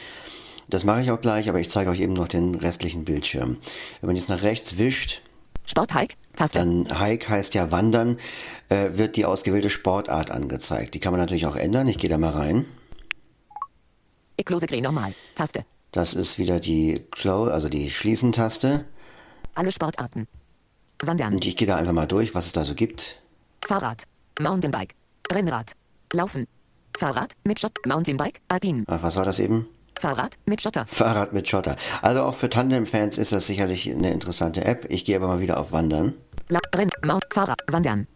Das 0.70 0.84
mache 0.84 1.02
ich 1.02 1.12
auch 1.12 1.22
gleich, 1.22 1.48
aber 1.50 1.60
ich 1.60 1.70
zeige 1.70 1.90
euch 1.92 2.00
eben 2.00 2.14
noch 2.14 2.28
den 2.28 2.56
restlichen 2.56 3.06
Bildschirm. 3.06 3.58
Wenn 4.02 4.08
man 4.08 4.16
jetzt 4.16 4.30
nach 4.30 4.42
rechts 4.44 4.78
wischt, 4.78 5.22
Sporthike, 5.68 6.16
Taste, 6.36 6.58
dann 6.60 7.00
Hike 7.00 7.30
heißt 7.30 7.54
ja 7.56 7.72
Wandern, 7.72 8.18
äh, 8.70 8.90
wird 8.94 9.16
die 9.16 9.26
ausgewählte 9.26 9.70
Sportart 9.70 10.32
angezeigt. 10.32 10.94
Die 10.96 11.00
kann 11.00 11.12
man 11.12 11.20
natürlich 11.20 11.46
auch 11.48 11.56
ändern. 11.56 11.88
Ich 11.88 11.98
gehe 11.98 12.10
da 12.10 12.18
mal 12.18 12.32
rein. 12.32 12.66
Eklose 14.38 14.66
Grey 14.68 14.82
normal, 14.82 15.14
Taste, 15.36 15.66
Das 15.92 16.14
ist 16.14 16.38
wieder 16.38 16.60
die 16.60 17.06
Close, 17.12 17.54
also 17.54 17.70
die 17.70 17.90
Schließen-Taste. 17.90 18.86
alle 19.56 19.72
Sportarten. 19.72 20.28
Wandern, 21.04 21.34
Und 21.34 21.46
ich 21.46 21.56
gehe 21.58 21.68
da 21.68 21.76
einfach 21.78 21.94
mal 21.94 22.06
durch, 22.06 22.36
was 22.36 22.48
es 22.48 22.54
da 22.54 22.64
so 22.64 22.74
gibt. 22.76 23.22
Fahrrad, 23.66 24.04
Mountainbike, 24.40 24.94
Rennrad, 25.32 25.72
Laufen, 26.14 26.48
Fahrrad 26.98 27.34
mit 27.44 27.60
Schott, 27.60 27.78
Mountainbike, 27.86 28.42
Alpin, 28.48 28.84
Ach, 28.88 29.02
was 29.04 29.16
war 29.16 29.26
das 29.26 29.40
eben? 29.40 29.68
Fahrrad 30.00 30.36
mit 30.46 30.62
Schotter, 30.62 30.86
Fahrrad 30.88 31.34
mit 31.34 31.48
Schotter. 31.48 31.76
Also 32.02 32.24
auch 32.24 32.34
für 32.36 32.50
Tandem-Fans 32.50 33.18
ist 33.18 33.32
das 33.32 33.48
sicherlich 33.48 33.92
eine 33.92 34.12
interessante 34.12 34.64
App. 34.66 34.86
Ich 34.90 35.06
gehe 35.06 35.16
aber 35.16 35.28
mal 35.28 35.40
wieder 35.40 35.60
auf 35.60 35.72
Wandern. 35.72 36.14
La 36.50 36.60
Renn, 36.76 36.90
Mount, 37.04 37.24
Fahrrad, 37.34 37.60
Wandern. 37.68 38.08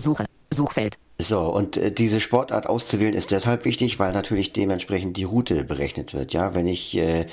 Suche, 0.00 0.26
Suchfeld, 0.54 0.96
So, 1.20 1.40
und 1.52 1.76
äh, 1.76 1.90
diese 1.90 2.20
Sportart 2.20 2.68
auszuwählen 2.68 3.14
ist 3.14 3.32
deshalb 3.32 3.64
wichtig, 3.64 3.98
weil 3.98 4.12
natürlich 4.12 4.52
dementsprechend 4.52 5.16
die 5.16 5.24
Route 5.24 5.64
berechnet 5.64 6.14
wird. 6.14 6.32
Ja, 6.32 6.54
wenn 6.54 6.66
ich 6.66 6.96
äh, 6.96 7.26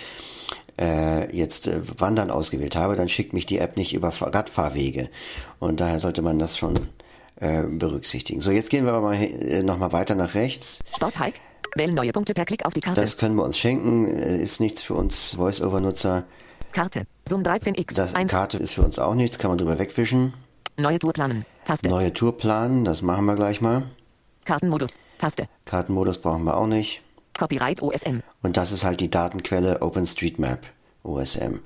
äh, 0.81 1.35
jetzt 1.35 1.67
äh, 1.67 1.79
Wandern 1.99 2.31
ausgewählt 2.31 2.75
habe, 2.75 2.95
dann 2.95 3.07
schickt 3.07 3.33
mich 3.33 3.45
die 3.45 3.59
App 3.59 3.77
nicht 3.77 3.93
über 3.93 4.11
Fahr- 4.11 4.33
Radfahrwege. 4.33 5.09
Und 5.59 5.79
daher 5.79 5.99
sollte 5.99 6.23
man 6.23 6.39
das 6.39 6.57
schon 6.57 6.89
äh, 7.39 7.63
berücksichtigen. 7.63 8.41
So, 8.41 8.49
jetzt 8.49 8.71
gehen 8.71 8.85
wir 8.85 8.93
aber 8.93 9.01
mal 9.09 9.15
äh, 9.15 9.61
nochmal 9.61 9.91
weiter 9.91 10.15
nach 10.15 10.33
rechts. 10.33 10.79
Sporthike, 10.95 11.39
wählen 11.75 11.93
neue 11.93 12.11
Punkte 12.11 12.33
per 12.33 12.45
Klick 12.45 12.65
auf 12.65 12.73
die 12.73 12.79
Karte. 12.81 13.01
Das 13.01 13.17
können 13.17 13.35
wir 13.35 13.43
uns 13.43 13.57
schenken, 13.57 14.07
äh, 14.07 14.37
ist 14.37 14.59
nichts 14.59 14.81
für 14.81 14.93
uns 14.95 15.35
Voice-Over-Nutzer. 15.35 16.23
Karte, 16.71 17.05
Zoom 17.27 17.43
13x, 17.43 17.93
Das 17.95 18.15
1, 18.15 18.31
Karte 18.31 18.57
ist 18.57 18.73
für 18.73 18.81
uns 18.81 18.99
auch 18.99 19.15
nichts, 19.15 19.37
kann 19.37 19.49
man 19.51 19.57
drüber 19.57 19.77
wegwischen. 19.79 20.33
neue 20.77 20.99
Tour 20.99 21.13
planen, 21.13 21.45
Taste, 21.63 21.87
Neue 21.89 22.11
Tour 22.13 22.35
planen, 22.37 22.83
das 22.83 23.01
machen 23.01 23.25
wir 23.25 23.35
gleich 23.35 23.61
mal. 23.61 23.83
Kartenmodus, 24.45 24.99
Taste, 25.17 25.47
Kartenmodus 25.65 26.17
brauchen 26.19 26.43
wir 26.43 26.57
auch 26.57 26.67
nicht. 26.67 27.01
Copyright 27.37 27.81
OSM, 27.81 28.19
Und 28.43 28.55
das 28.57 28.71
ist 28.71 28.85
halt 28.85 29.01
die 29.01 29.09
Datenquelle 29.09 29.81
OpenStreetMap, 29.81 30.59
OSM. 31.03 31.59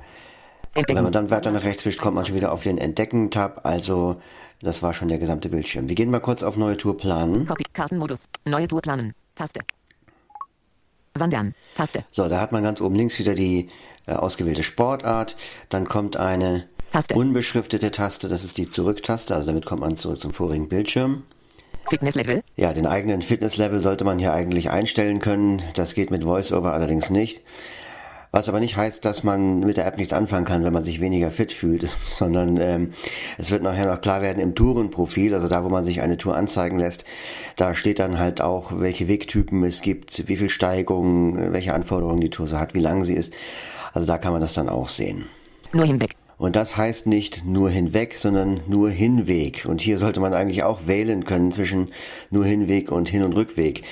Wenn 0.73 0.81
Entdecken, 0.81 1.03
man 1.03 1.11
dann 1.13 1.31
weiter 1.31 1.51
nach 1.51 1.63
rechts 1.63 1.85
wischt, 1.85 1.99
kommt 1.99 2.15
man 2.15 2.25
schon 2.25 2.35
wieder 2.35 2.51
auf 2.51 2.61
den 2.63 2.77
Entdecken-Tab. 2.77 3.65
Also, 3.65 4.21
das 4.61 4.81
war 4.83 4.93
schon 4.93 5.07
der 5.07 5.17
gesamte 5.17 5.49
Bildschirm. 5.49 5.89
Wir 5.89 5.95
gehen 5.95 6.11
mal 6.11 6.19
kurz 6.19 6.43
auf 6.43 6.57
neue 6.57 6.77
Tour 6.77 6.95
planen. 6.95 7.47
Copy, 7.47 7.63
Kartenmodus, 7.73 8.25
neue 8.45 8.67
Tour 8.67 8.81
planen, 8.81 9.13
Taste. 9.35 9.61
Wandern, 11.19 11.53
Taste, 11.75 12.03
So, 12.11 12.27
da 12.27 12.39
hat 12.39 12.51
man 12.51 12.63
ganz 12.63 12.81
oben 12.81 12.95
links 12.95 13.19
wieder 13.19 13.35
die 13.35 13.67
äh, 14.05 14.13
ausgewählte 14.13 14.63
Sportart. 14.63 15.35
Dann 15.69 15.87
kommt 15.87 16.17
eine 16.17 16.67
Taste. 16.91 17.15
unbeschriftete 17.15 17.91
Taste, 17.91 18.29
das 18.29 18.43
ist 18.43 18.57
die 18.57 18.69
Zurück-Taste. 18.69 19.35
Also 19.35 19.47
damit 19.47 19.65
kommt 19.65 19.81
man 19.81 19.95
zurück 19.97 20.19
zum 20.19 20.33
vorigen 20.33 20.69
Bildschirm. 20.69 21.23
Fitnesslevel, 21.89 22.43
Ja, 22.55 22.73
den 22.73 22.85
eigenen 22.85 23.21
Fitnesslevel 23.21 23.81
sollte 23.81 24.03
man 24.03 24.19
hier 24.19 24.33
eigentlich 24.33 24.69
einstellen 24.69 25.19
können. 25.19 25.61
Das 25.75 25.95
geht 25.95 26.11
mit 26.11 26.25
VoiceOver 26.25 26.73
allerdings 26.73 27.09
nicht. 27.09 27.41
Was 28.31 28.47
aber 28.47 28.59
nicht 28.59 28.77
heißt, 28.77 29.05
dass 29.05 29.23
man 29.23 29.61
mit 29.61 29.77
der 29.77 29.87
App 29.87 29.97
nichts 29.97 30.13
anfangen 30.13 30.45
kann, 30.45 30.63
wenn 30.63 30.73
man 30.73 30.83
sich 30.83 31.01
weniger 31.01 31.31
fit 31.31 31.51
fühlt, 31.51 31.87
sondern 32.03 32.57
ähm, 32.57 32.91
es 33.37 33.49
wird 33.49 33.63
nachher 33.63 33.87
noch 33.87 34.01
klar 34.01 34.21
werden 34.21 34.39
im 34.39 34.53
Tourenprofil, 34.53 35.33
also 35.33 35.47
da, 35.47 35.63
wo 35.63 35.69
man 35.69 35.83
sich 35.83 36.01
eine 36.01 36.17
Tour 36.17 36.35
anzeigen 36.35 36.77
lässt, 36.77 37.05
da 37.55 37.73
steht 37.73 37.97
dann 37.99 38.19
halt 38.19 38.39
auch, 38.39 38.79
welche 38.79 39.07
Wegtypen 39.07 39.63
es 39.63 39.81
gibt, 39.81 40.27
wie 40.27 40.37
viel 40.37 40.49
Steigungen, 40.49 41.53
welche 41.53 41.73
Anforderungen 41.73 42.21
die 42.21 42.29
Tour 42.29 42.47
so 42.47 42.59
hat, 42.59 42.75
wie 42.75 42.81
lang 42.81 43.03
sie 43.03 43.15
ist. 43.15 43.33
Also 43.93 44.07
da 44.07 44.19
kann 44.19 44.33
man 44.33 44.41
das 44.41 44.53
dann 44.53 44.69
auch 44.69 44.89
sehen. 44.89 45.25
Nur 45.73 45.85
hinweg. 45.85 46.15
Und 46.37 46.55
das 46.55 46.77
heißt 46.77 47.05
nicht 47.05 47.45
nur 47.45 47.69
hinweg, 47.69 48.15
sondern 48.17 48.61
nur 48.65 48.89
Hinweg. 48.89 49.65
Und 49.67 49.81
hier 49.81 49.97
sollte 49.97 50.21
man 50.21 50.33
eigentlich 50.33 50.63
auch 50.63 50.87
wählen 50.87 51.25
können 51.25 51.51
zwischen 51.51 51.89
nur 52.29 52.45
Hinweg 52.45 52.91
und 52.91 53.09
Hin- 53.09 53.23
und 53.23 53.35
Rückweg. 53.35 53.83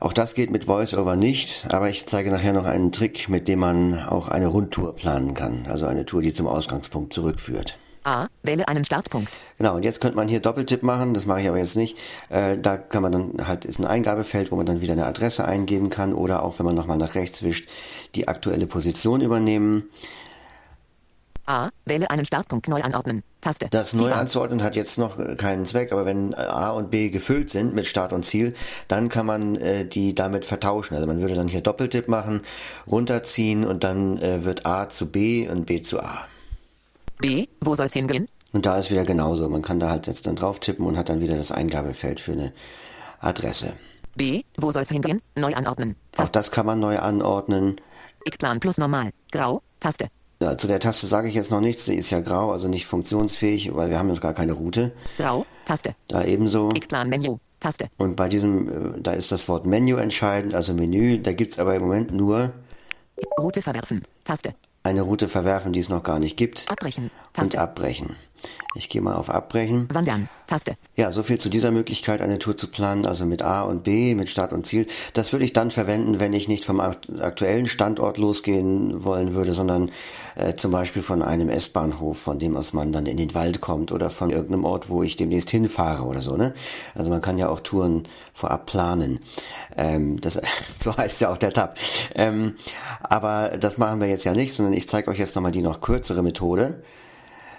Auch 0.00 0.12
das 0.12 0.34
geht 0.34 0.50
mit 0.50 0.68
VoiceOver 0.68 1.16
nicht, 1.16 1.66
aber 1.70 1.88
ich 1.88 2.06
zeige 2.06 2.30
nachher 2.30 2.52
noch 2.52 2.66
einen 2.66 2.92
Trick, 2.92 3.28
mit 3.28 3.48
dem 3.48 3.60
man 3.60 3.98
auch 4.06 4.28
eine 4.28 4.48
Rundtour 4.48 4.94
planen 4.94 5.34
kann. 5.34 5.66
Also 5.70 5.86
eine 5.86 6.04
Tour, 6.04 6.22
die 6.22 6.34
zum 6.34 6.46
Ausgangspunkt 6.46 7.12
zurückführt. 7.12 7.78
A. 8.04 8.28
Wähle 8.44 8.68
einen 8.68 8.84
Startpunkt. 8.84 9.30
Genau, 9.58 9.74
und 9.74 9.82
jetzt 9.82 10.00
könnte 10.00 10.16
man 10.16 10.28
hier 10.28 10.38
Doppeltipp 10.38 10.84
machen, 10.84 11.12
das 11.12 11.26
mache 11.26 11.40
ich 11.40 11.48
aber 11.48 11.58
jetzt 11.58 11.76
nicht. 11.76 11.98
Äh, 12.28 12.56
da 12.56 12.76
kann 12.76 13.02
man 13.02 13.10
dann 13.10 13.48
halt, 13.48 13.64
ist 13.64 13.80
ein 13.80 13.86
Eingabefeld, 13.86 14.52
wo 14.52 14.56
man 14.56 14.64
dann 14.64 14.80
wieder 14.80 14.92
eine 14.92 15.06
Adresse 15.06 15.44
eingeben 15.44 15.90
kann 15.90 16.12
oder 16.12 16.44
auch, 16.44 16.58
wenn 16.58 16.66
man 16.66 16.76
nochmal 16.76 16.98
nach 16.98 17.16
rechts 17.16 17.42
wischt, 17.42 17.68
die 18.14 18.28
aktuelle 18.28 18.68
Position 18.68 19.22
übernehmen. 19.22 19.90
A. 21.46 21.70
Wähle 21.84 22.10
einen 22.10 22.24
Startpunkt 22.24 22.68
neu 22.68 22.82
anordnen. 22.82 23.22
Taste. 23.40 23.68
Das 23.70 23.94
neu 23.94 24.12
anzuordnen 24.12 24.62
hat 24.62 24.76
jetzt 24.76 24.98
noch 24.98 25.18
keinen 25.36 25.66
Zweck, 25.66 25.92
aber 25.92 26.04
wenn 26.04 26.34
A 26.34 26.70
und 26.70 26.90
B 26.90 27.10
gefüllt 27.10 27.50
sind 27.50 27.74
mit 27.74 27.86
Start 27.86 28.12
und 28.12 28.24
Ziel, 28.24 28.54
dann 28.88 29.08
kann 29.08 29.26
man 29.26 29.56
äh, 29.56 29.84
die 29.84 30.14
damit 30.14 30.46
vertauschen. 30.46 30.94
Also 30.94 31.06
man 31.06 31.20
würde 31.20 31.34
dann 31.34 31.48
hier 31.48 31.60
Doppeltipp 31.60 32.08
machen, 32.08 32.40
runterziehen 32.90 33.64
und 33.64 33.84
dann 33.84 34.18
äh, 34.18 34.44
wird 34.44 34.66
A 34.66 34.88
zu 34.88 35.10
B 35.10 35.48
und 35.48 35.66
B 35.66 35.80
zu 35.80 36.00
A. 36.00 36.26
B. 37.18 37.46
Wo 37.60 37.74
soll's 37.74 37.92
hingehen? 37.92 38.26
Und 38.52 38.66
da 38.66 38.76
ist 38.76 38.90
wieder 38.90 39.04
genauso. 39.04 39.48
Man 39.48 39.62
kann 39.62 39.80
da 39.80 39.90
halt 39.90 40.06
jetzt 40.06 40.26
dann 40.26 40.36
drauf 40.36 40.60
tippen 40.60 40.86
und 40.86 40.96
hat 40.96 41.08
dann 41.08 41.20
wieder 41.20 41.36
das 41.36 41.52
Eingabefeld 41.52 42.20
für 42.20 42.32
eine 42.32 42.52
Adresse. 43.20 43.74
B. 44.16 44.42
Wo 44.56 44.72
soll's 44.72 44.88
hingehen? 44.88 45.22
Neu 45.34 45.54
anordnen. 45.54 45.94
Auch 46.12 46.16
Taste. 46.18 46.32
das 46.32 46.50
kann 46.50 46.66
man 46.66 46.80
neu 46.80 46.98
anordnen. 46.98 47.76
Plan 48.38 48.58
plus 48.58 48.78
normal. 48.78 49.12
Grau. 49.30 49.62
Taste. 49.78 50.08
Ja, 50.42 50.56
zu 50.58 50.66
der 50.66 50.80
Taste 50.80 51.06
sage 51.06 51.28
ich 51.28 51.34
jetzt 51.34 51.50
noch 51.50 51.60
nichts. 51.60 51.86
Sie 51.86 51.94
ist 51.94 52.10
ja 52.10 52.20
grau, 52.20 52.52
also 52.52 52.68
nicht 52.68 52.84
funktionsfähig, 52.86 53.74
weil 53.74 53.88
wir 53.90 53.98
haben 53.98 54.08
noch 54.08 54.20
gar 54.20 54.34
keine 54.34 54.52
Route. 54.52 54.92
Grau. 55.16 55.46
Taste. 55.64 55.94
Da 56.08 56.24
ebenso. 56.24 56.68
Plan 56.68 57.08
Menü. 57.08 57.36
Taste. 57.58 57.88
Und 57.96 58.16
bei 58.16 58.28
diesem, 58.28 58.96
äh, 58.96 59.00
da 59.00 59.12
ist 59.12 59.32
das 59.32 59.48
Wort 59.48 59.64
Menü 59.64 59.96
entscheidend, 59.96 60.54
also 60.54 60.74
Menü. 60.74 61.18
Da 61.22 61.32
gibt's 61.32 61.58
aber 61.58 61.74
im 61.74 61.82
Moment 61.82 62.12
nur 62.12 62.52
Route 63.40 63.62
verwerfen. 63.62 64.02
Taste. 64.24 64.54
eine 64.82 65.00
Route 65.02 65.26
verwerfen, 65.26 65.72
die 65.72 65.80
es 65.80 65.88
noch 65.88 66.02
gar 66.02 66.18
nicht 66.18 66.36
gibt. 66.36 66.70
Abbrechen. 66.70 67.04
Und 67.04 67.10
Taste. 67.32 67.58
abbrechen. 67.60 68.14
Ich 68.74 68.88
gehe 68.88 69.00
mal 69.00 69.14
auf 69.14 69.30
Abbrechen. 69.30 69.88
Wandern. 69.92 70.28
Taste. 70.46 70.76
Ja, 70.94 71.10
so 71.10 71.22
viel 71.22 71.38
zu 71.38 71.48
dieser 71.48 71.70
Möglichkeit, 71.72 72.20
eine 72.20 72.38
Tour 72.38 72.56
zu 72.56 72.68
planen, 72.68 73.04
also 73.06 73.26
mit 73.26 73.42
A 73.42 73.62
und 73.62 73.82
B, 73.84 74.14
mit 74.14 74.28
Start 74.28 74.52
und 74.52 74.64
Ziel. 74.66 74.86
Das 75.14 75.32
würde 75.32 75.44
ich 75.44 75.52
dann 75.52 75.70
verwenden, 75.70 76.20
wenn 76.20 76.32
ich 76.32 76.46
nicht 76.46 76.64
vom 76.64 76.78
akt- 76.78 77.08
aktuellen 77.20 77.66
Standort 77.66 78.18
losgehen 78.18 79.02
wollen 79.02 79.32
würde, 79.32 79.52
sondern 79.52 79.90
äh, 80.36 80.54
zum 80.54 80.70
Beispiel 80.70 81.02
von 81.02 81.22
einem 81.22 81.48
S-Bahnhof, 81.48 82.18
von 82.18 82.38
dem 82.38 82.56
aus 82.56 82.72
man 82.74 82.92
dann 82.92 83.06
in 83.06 83.16
den 83.16 83.34
Wald 83.34 83.60
kommt 83.60 83.90
oder 83.92 84.10
von 84.10 84.30
irgendeinem 84.30 84.64
Ort, 84.64 84.88
wo 84.88 85.02
ich 85.02 85.16
demnächst 85.16 85.50
hinfahre 85.50 86.04
oder 86.04 86.20
so. 86.20 86.36
Ne? 86.36 86.54
Also 86.94 87.10
man 87.10 87.22
kann 87.22 87.38
ja 87.38 87.48
auch 87.48 87.60
Touren 87.60 88.04
vorab 88.32 88.66
planen. 88.66 89.20
Ähm, 89.76 90.20
das, 90.20 90.40
so 90.78 90.96
heißt 90.96 91.20
ja 91.22 91.30
auch 91.30 91.38
der 91.38 91.52
Tab. 91.52 91.76
Ähm, 92.14 92.56
aber 93.02 93.56
das 93.58 93.78
machen 93.78 94.00
wir 94.00 94.06
jetzt 94.08 94.24
ja 94.24 94.32
nicht, 94.34 94.52
sondern 94.54 94.74
ich 94.74 94.88
zeige 94.88 95.10
euch 95.10 95.18
jetzt 95.18 95.34
nochmal 95.34 95.52
die 95.52 95.62
noch 95.62 95.80
kürzere 95.80 96.22
Methode. 96.22 96.82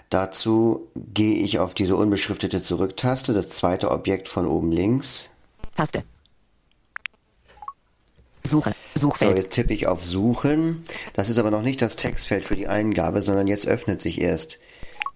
Dazu 0.09 0.89
gehe 0.95 1.37
ich 1.37 1.59
auf 1.59 1.73
diese 1.73 1.95
unbeschriftete 1.97 2.61
Zurücktaste, 2.61 3.33
das 3.33 3.49
zweite 3.49 3.91
Objekt 3.91 4.27
von 4.27 4.47
oben 4.47 4.71
links. 4.71 5.29
Taste. 5.75 6.03
Suche. 8.47 8.73
So, 8.95 9.09
Suchfeld. 9.09 9.37
jetzt 9.37 9.51
tippe 9.51 9.73
ich 9.73 9.87
auf 9.87 10.03
Suchen. 10.03 10.83
Das 11.13 11.29
ist 11.29 11.37
aber 11.37 11.51
noch 11.51 11.61
nicht 11.61 11.81
das 11.81 11.97
Textfeld 11.97 12.45
für 12.45 12.55
die 12.55 12.67
Eingabe, 12.67 13.21
sondern 13.21 13.47
jetzt 13.47 13.67
öffnet 13.67 14.01
sich 14.01 14.21
erst 14.21 14.59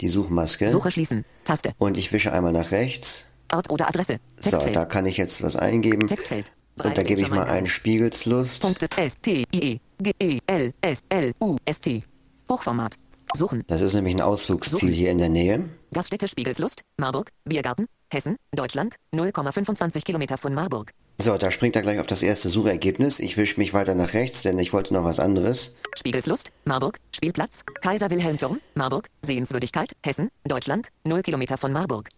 die 0.01 0.09
Suchmaske. 0.09 0.69
Suche 0.69 0.91
schließen. 0.91 1.23
Taste. 1.45 1.73
Und 1.77 1.97
ich 1.97 2.11
wische 2.11 2.33
einmal 2.33 2.51
nach 2.51 2.71
rechts. 2.71 3.27
Ort 3.53 3.69
oder 3.69 3.87
Adresse. 3.87 4.19
So, 4.35 4.51
Textfeld. 4.51 4.75
da 4.75 4.85
kann 4.85 5.05
ich 5.05 5.17
jetzt 5.17 5.41
was 5.43 5.55
eingeben. 5.55 6.07
Textfeld. 6.07 6.51
Und 6.83 6.97
da 6.97 7.03
gebe 7.03 7.21
ich 7.21 7.29
mal 7.29 7.45
ein 7.45 7.67
Spiegelslust. 7.67 8.61
Punkte 8.61 8.87
S 8.97 9.15
P 9.21 9.43
I 9.53 9.57
E 9.59 9.79
G 9.99 10.13
E 10.19 10.39
L 10.47 10.73
S 10.81 10.99
L 11.09 11.33
U 11.39 11.55
S 11.65 11.79
T. 11.79 12.03
Hochformat. 12.49 12.95
Suchen. 13.35 13.63
Das 13.67 13.81
ist 13.81 13.93
nämlich 13.93 14.15
ein 14.15 14.21
Ausflugsziel 14.21 14.79
Suchen. 14.79 14.93
hier 14.93 15.11
in 15.11 15.17
der 15.17 15.29
Nähe. 15.29 15.69
Gaststätte 15.93 16.27
Spiegelslust, 16.27 16.81
Marburg, 16.97 17.29
Biergarten, 17.45 17.87
Hessen, 18.11 18.35
Deutschland, 18.53 18.95
0,25 19.13 20.03
Kilometer 20.03 20.37
von 20.37 20.53
Marburg. 20.53 20.91
So, 21.17 21.37
da 21.37 21.51
springt 21.51 21.75
er 21.75 21.81
gleich 21.81 21.99
auf 21.99 22.07
das 22.07 22.23
erste 22.23 22.49
Suchergebnis. 22.49 23.19
Ich 23.19 23.37
wische 23.37 23.59
mich 23.59 23.73
weiter 23.73 23.95
nach 23.95 24.13
rechts, 24.13 24.41
denn 24.43 24.59
ich 24.59 24.73
wollte 24.73 24.93
noch 24.93 25.03
was 25.03 25.19
anderes. 25.19 25.75
Spiegelslust, 25.97 26.51
Marburg, 26.65 26.97
Spielplatz, 27.15 27.63
Kaiser 27.81 28.09
Wilhelm 28.09 28.37
Turm, 28.37 28.59
Marburg, 28.75 29.07
Sehenswürdigkeit, 29.21 29.91
Hessen, 30.03 30.29
Deutschland, 30.45 30.87
0 31.05 31.21
Kilometer 31.21 31.57
von 31.57 31.71
Marburg. 31.71 32.09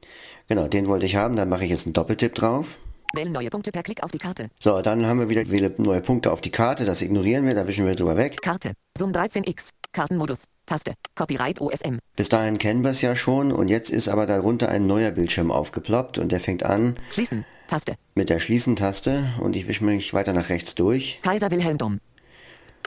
Genau, 0.47 0.67
den 0.67 0.87
wollte 0.87 1.05
ich 1.05 1.15
haben. 1.15 1.35
Dann 1.35 1.49
mache 1.49 1.63
ich 1.65 1.69
jetzt 1.69 1.85
einen 1.85 1.93
Doppeltipp 1.93 2.35
drauf. 2.35 2.77
Wählen 3.15 3.31
neue 3.31 3.51
Punkte 3.51 3.71
per 3.71 3.83
Klick 3.83 4.01
auf 4.01 4.09
die 4.09 4.17
Karte. 4.17 4.49
So, 4.59 4.81
dann 4.81 5.05
haben 5.05 5.19
wir 5.19 5.29
wieder 5.29 5.47
wähle 5.51 5.71
neue 5.77 6.01
Punkte 6.01 6.31
auf 6.31 6.41
die 6.41 6.49
Karte. 6.49 6.83
Das 6.83 7.03
ignorieren 7.03 7.45
wir, 7.45 7.53
da 7.53 7.67
wischen 7.67 7.85
wir 7.85 7.93
drüber 7.93 8.17
weg. 8.17 8.41
Karte. 8.41 8.73
Zoom 8.97 9.11
13x. 9.11 9.69
Kartenmodus. 9.91 10.45
Taste. 10.65 10.95
Copyright 11.13 11.61
OSM. 11.61 11.99
Bis 12.15 12.29
dahin 12.29 12.57
kennen 12.57 12.83
wir 12.83 12.89
es 12.89 13.01
ja 13.01 13.15
schon 13.15 13.51
und 13.51 13.67
jetzt 13.67 13.91
ist 13.91 14.09
aber 14.09 14.25
darunter 14.25 14.69
ein 14.69 14.87
neuer 14.87 15.11
Bildschirm 15.11 15.51
aufgeploppt 15.51 16.17
und 16.17 16.31
der 16.31 16.39
fängt 16.39 16.63
an 16.63 16.95
Schließen. 17.11 17.45
Taste. 17.67 17.95
mit 18.15 18.29
der 18.29 18.39
Schließen-Taste 18.39 19.23
und 19.41 19.55
ich 19.55 19.67
wische 19.67 19.83
mich 19.83 20.15
weiter 20.15 20.33
nach 20.33 20.49
rechts 20.49 20.73
durch. 20.73 21.19
Kaiser 21.21 21.51
Wilhelm 21.51 21.77
Dom. 21.77 21.99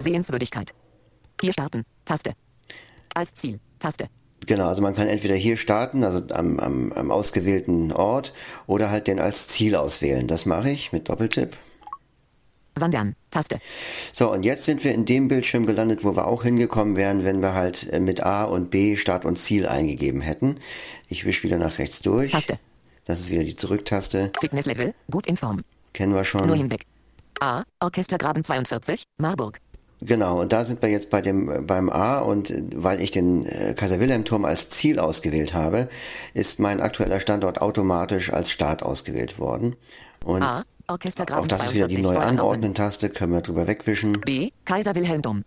Sehenswürdigkeit. 0.00 0.72
Hier 1.40 1.52
starten. 1.52 1.84
Taste. 2.04 2.32
Als 3.14 3.32
Ziel. 3.34 3.60
Taste. 3.78 4.08
Genau, 4.46 4.68
also 4.68 4.82
man 4.82 4.94
kann 4.94 5.08
entweder 5.08 5.34
hier 5.34 5.56
starten, 5.56 6.04
also 6.04 6.22
am, 6.32 6.60
am, 6.60 6.92
am 6.92 7.10
ausgewählten 7.10 7.92
Ort, 7.92 8.32
oder 8.66 8.90
halt 8.90 9.06
den 9.06 9.18
als 9.18 9.48
Ziel 9.48 9.74
auswählen. 9.74 10.26
Das 10.28 10.46
mache 10.46 10.70
ich 10.70 10.92
mit 10.92 11.08
Doppeltipp. 11.08 11.56
Wandern. 12.76 13.16
Taste. 13.30 13.58
So, 14.12 14.30
und 14.30 14.42
jetzt 14.42 14.64
sind 14.64 14.84
wir 14.84 14.92
in 14.92 15.06
dem 15.06 15.28
Bildschirm 15.28 15.66
gelandet, 15.66 16.04
wo 16.04 16.14
wir 16.14 16.26
auch 16.26 16.42
hingekommen 16.42 16.96
wären, 16.96 17.24
wenn 17.24 17.40
wir 17.40 17.54
halt 17.54 17.90
äh, 17.92 18.00
mit 18.00 18.22
A 18.22 18.44
und 18.44 18.70
B 18.70 18.96
Start 18.96 19.24
und 19.24 19.36
Ziel 19.36 19.66
eingegeben 19.66 20.20
hätten. 20.20 20.56
Ich 21.08 21.24
wische 21.24 21.44
wieder 21.44 21.58
nach 21.58 21.78
rechts 21.78 22.02
durch. 22.02 22.32
Taste. 22.32 22.58
Das 23.06 23.20
ist 23.20 23.30
wieder 23.30 23.44
die 23.44 23.54
Zurücktaste. 23.54 24.32
Fitnesslevel. 24.38 24.94
Gut 25.10 25.26
in 25.26 25.36
Form. 25.36 25.62
Kennen 25.92 26.12
wir 26.12 26.16
Nur 26.16 26.24
schon. 26.24 26.52
hinweg. 26.52 26.82
A. 27.40 27.64
Orchestergraben 27.80 28.44
42. 28.44 29.04
Marburg. 29.18 29.58
Genau, 30.02 30.40
und 30.40 30.52
da 30.52 30.64
sind 30.64 30.82
wir 30.82 30.90
jetzt 30.90 31.10
bei 31.10 31.22
dem 31.22 31.50
äh, 31.50 31.60
beim 31.60 31.88
A 31.88 32.18
und 32.18 32.50
äh, 32.50 32.62
weil 32.74 33.00
ich 33.00 33.10
den 33.10 33.46
äh, 33.46 33.74
Kaiser 33.74 33.98
Wilhelm 33.98 34.24
Turm 34.24 34.44
als 34.44 34.68
Ziel 34.68 34.98
ausgewählt 34.98 35.54
habe, 35.54 35.88
ist 36.34 36.60
mein 36.60 36.80
aktueller 36.80 37.20
Standort 37.20 37.62
automatisch 37.62 38.32
als 38.32 38.50
Start 38.50 38.82
ausgewählt 38.82 39.38
worden. 39.38 39.76
Und 40.24 40.42
A. 40.42 40.64
Orchestergraben 40.88 41.42
auch 41.42 41.48
das 41.48 41.66
ist 41.66 41.74
wieder 41.74 41.88
die 41.88 42.00
42. 42.00 42.02
neu 42.02 42.24
anordnen. 42.24 42.74
Taste, 42.74 43.10
können 43.10 43.32
wir 43.32 43.40
drüber 43.40 43.66
wegwischen. 43.66 44.20
B. 44.20 44.50
Kaiser 44.64 44.94
Wilhelm 44.94 45.22
Dom. 45.22 45.44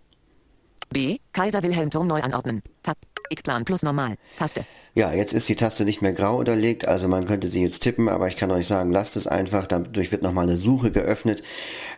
B. 0.89 1.19
Kaiser 1.31 1.63
Wilhelm 1.63 1.89
Turm 1.89 2.07
neu 2.07 2.21
anordnen. 2.21 2.61
Tab. 2.83 2.97
Plan 3.35 3.65
plus 3.65 3.83
normal. 3.83 4.17
Taste. 4.37 4.65
Ja, 4.95 5.13
jetzt 5.13 5.33
ist 5.33 5.47
die 5.47 5.55
Taste 5.55 5.85
nicht 5.85 6.01
mehr 6.01 6.13
grau 6.13 6.37
unterlegt, 6.37 6.87
also 6.87 7.07
man 7.07 7.27
könnte 7.27 7.47
sie 7.47 7.61
jetzt 7.61 7.79
tippen, 7.79 8.09
aber 8.09 8.27
ich 8.27 8.35
kann 8.35 8.51
euch 8.51 8.67
sagen, 8.67 8.91
lasst 8.91 9.15
es 9.15 9.27
einfach, 9.27 9.67
dadurch 9.67 10.11
wird 10.11 10.23
nochmal 10.23 10.45
eine 10.45 10.57
Suche 10.57 10.91
geöffnet. 10.91 11.43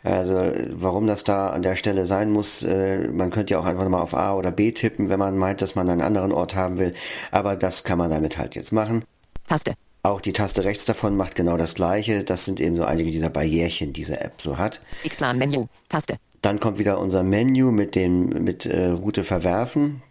Also 0.03 0.51
warum 0.69 1.07
das 1.07 1.23
da 1.23 1.50
an 1.50 1.63
der 1.63 1.75
Stelle 1.75 2.05
sein 2.05 2.31
muss, 2.31 2.63
äh, 2.63 3.07
man 3.09 3.31
könnte 3.31 3.53
ja 3.53 3.59
auch 3.59 3.65
einfach 3.65 3.83
nochmal 3.83 4.01
auf 4.01 4.13
A 4.13 4.35
oder 4.35 4.51
B 4.51 4.71
tippen, 4.71 5.09
wenn 5.09 5.19
man 5.19 5.38
meint, 5.38 5.61
dass 5.61 5.75
man 5.75 5.89
einen 5.89 6.01
anderen 6.01 6.31
Ort 6.31 6.55
haben 6.55 6.77
will, 6.77 6.93
aber 7.31 7.55
das 7.55 7.83
kann 7.83 7.97
man 7.97 8.11
damit 8.11 8.38
halt 8.38 8.55
jetzt 8.55 8.71
machen. 8.71 9.03
Taste. 9.47 9.73
Auch 10.03 10.19
die 10.19 10.33
Taste 10.33 10.63
rechts 10.63 10.85
davon 10.85 11.15
macht 11.15 11.35
genau 11.35 11.57
das 11.57 11.75
gleiche, 11.75 12.23
das 12.23 12.45
sind 12.45 12.59
eben 12.59 12.75
so 12.75 12.85
einige 12.85 13.11
dieser 13.11 13.29
Barrierchen, 13.29 13.93
die 13.93 14.01
diese 14.01 14.19
App 14.19 14.41
so 14.41 14.57
hat. 14.57 14.81
Plan 15.17 15.38
Menü. 15.38 15.65
Taste. 15.89 16.17
Dann 16.41 16.59
kommt 16.59 16.79
wieder 16.79 17.00
unser 17.00 17.21
Menü 17.21 17.71
mit 17.71 17.95
dem 17.95 18.29
mit 18.43 18.65
äh, 18.65 18.88
Route 18.88 19.23
verwerfen. 19.23 20.01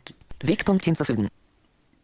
Wegpunkt 0.43 0.85
hinzufügen. 0.85 1.29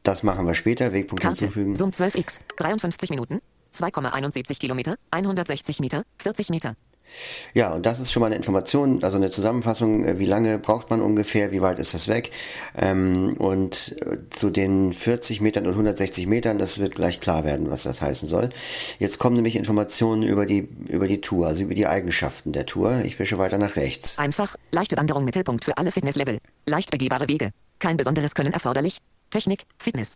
Das 0.02 0.22
machen 0.22 0.46
wir 0.46 0.54
später, 0.54 0.92
Wegpunkt 0.92 1.22
Karte. 1.22 1.40
hinzufügen. 1.40 1.76
Zoom 1.76 1.90
12x. 1.90 2.38
53 2.58 3.10
Minuten. 3.10 3.40
2,71 3.76 4.58
Kilometer. 4.58 4.96
160 5.10 5.80
Meter. 5.80 6.04
40 6.18 6.50
Meter. 6.50 6.76
Ja, 7.54 7.72
und 7.72 7.86
das 7.86 8.00
ist 8.00 8.12
schon 8.12 8.20
mal 8.20 8.26
eine 8.26 8.36
Information, 8.36 9.02
also 9.02 9.16
eine 9.16 9.30
Zusammenfassung, 9.30 10.04
äh, 10.04 10.18
wie 10.18 10.26
lange 10.26 10.58
braucht 10.58 10.90
man 10.90 11.00
ungefähr, 11.00 11.52
wie 11.52 11.60
weit 11.60 11.78
ist 11.78 11.94
das 11.94 12.08
weg. 12.08 12.30
Ähm, 12.76 13.34
und 13.38 13.96
äh, 14.00 14.28
zu 14.30 14.50
den 14.50 14.92
40 14.92 15.40
Metern 15.40 15.66
und 15.66 15.72
160 15.72 16.26
Metern, 16.26 16.58
das 16.58 16.78
wird 16.78 16.94
gleich 16.94 17.20
klar 17.20 17.44
werden, 17.44 17.70
was 17.70 17.84
das 17.84 18.02
heißen 18.02 18.28
soll. 18.28 18.50
Jetzt 18.98 19.18
kommen 19.18 19.36
nämlich 19.36 19.56
Informationen 19.56 20.22
über 20.22 20.46
die, 20.46 20.68
über 20.88 21.06
die 21.06 21.20
Tour, 21.20 21.46
also 21.46 21.62
über 21.62 21.74
die 21.74 21.86
Eigenschaften 21.86 22.52
der 22.52 22.66
Tour. 22.66 23.00
Ich 23.04 23.18
wische 23.18 23.38
weiter 23.38 23.58
nach 23.58 23.76
rechts. 23.76 24.18
Einfach, 24.18 24.56
leichte 24.72 24.96
Wanderung 24.96 25.24
Mittelpunkt 25.24 25.64
für 25.64 25.78
alle 25.78 25.92
Fitnesslevel. 25.92 26.38
Leicht 26.66 26.90
begehbare 26.90 27.28
Wege. 27.28 27.52
Kein 27.86 27.96
besonderes 27.96 28.34
Können 28.34 28.52
erforderlich. 28.52 28.98
Technik, 29.30 29.62
Fitness. 29.78 30.14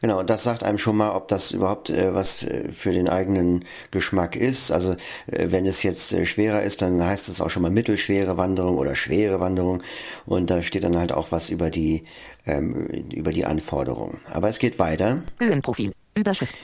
Genau, 0.00 0.20
und 0.20 0.30
das 0.30 0.44
sagt 0.44 0.62
einem 0.62 0.78
schon 0.78 0.96
mal, 0.96 1.10
ob 1.10 1.26
das 1.26 1.50
überhaupt 1.50 1.90
äh, 1.90 2.14
was 2.14 2.44
äh, 2.44 2.70
für 2.70 2.92
den 2.92 3.08
eigenen 3.08 3.64
Geschmack 3.90 4.36
ist. 4.36 4.70
Also 4.70 4.92
äh, 5.26 5.50
wenn 5.50 5.66
es 5.66 5.82
jetzt 5.82 6.12
äh, 6.12 6.24
schwerer 6.24 6.62
ist, 6.62 6.80
dann 6.80 7.04
heißt 7.04 7.28
es 7.30 7.40
auch 7.40 7.50
schon 7.50 7.62
mal 7.62 7.72
mittelschwere 7.72 8.36
Wanderung 8.36 8.78
oder 8.78 8.94
schwere 8.94 9.40
Wanderung. 9.40 9.82
Und 10.24 10.50
da 10.50 10.62
steht 10.62 10.84
dann 10.84 10.96
halt 10.96 11.10
auch 11.10 11.32
was 11.32 11.50
über 11.50 11.68
die, 11.68 12.04
ähm, 12.46 12.86
über 13.12 13.32
die 13.32 13.44
Anforderungen. 13.44 14.20
Aber 14.32 14.48
es 14.48 14.60
geht 14.60 14.78
weiter. 14.78 15.24
Höhenprofil. 15.40 15.92
Überschrift. 16.14 16.54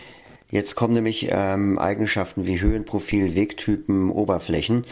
Jetzt 0.55 0.77
kommen 0.77 0.95
nämlich 0.95 1.31
ähm, 1.33 1.81
Eigenschaften 1.81 2.47
wie 2.47 2.61
Höhenprofil, 2.61 3.35
Wegtypen, 3.35 4.09
Oberflächen. 4.09 4.85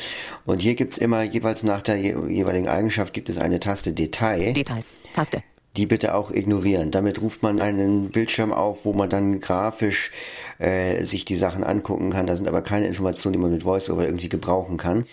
Und 0.44 0.60
hier 0.60 0.74
gibt's 0.74 0.98
immer 0.98 1.22
jeweils 1.22 1.62
nach 1.62 1.82
der 1.82 1.98
je 1.98 2.16
jeweiligen 2.28 2.66
Eigenschaft 2.66 3.14
gibt 3.14 3.28
es 3.28 3.38
eine 3.38 3.60
Taste 3.60 3.92
Detail. 3.92 4.54
Details. 4.54 4.92
Taste. 5.12 5.44
Die 5.76 5.86
bitte 5.86 6.16
auch 6.16 6.32
ignorieren. 6.32 6.90
Damit 6.90 7.22
ruft 7.22 7.44
man 7.44 7.60
einen 7.60 8.10
Bildschirm 8.10 8.52
auf, 8.52 8.84
wo 8.84 8.92
man 8.92 9.08
dann 9.08 9.38
grafisch 9.38 10.10
äh, 10.58 11.04
sich 11.04 11.26
die 11.26 11.36
Sachen 11.36 11.62
angucken 11.62 12.10
kann. 12.10 12.26
Da 12.26 12.34
sind 12.34 12.48
aber 12.48 12.62
keine 12.62 12.88
Informationen, 12.88 13.34
die 13.34 13.38
man 13.38 13.52
mit 13.52 13.64
VoiceOver 13.64 14.04
irgendwie 14.04 14.28
gebrauchen 14.28 14.78
kann. 14.78 15.04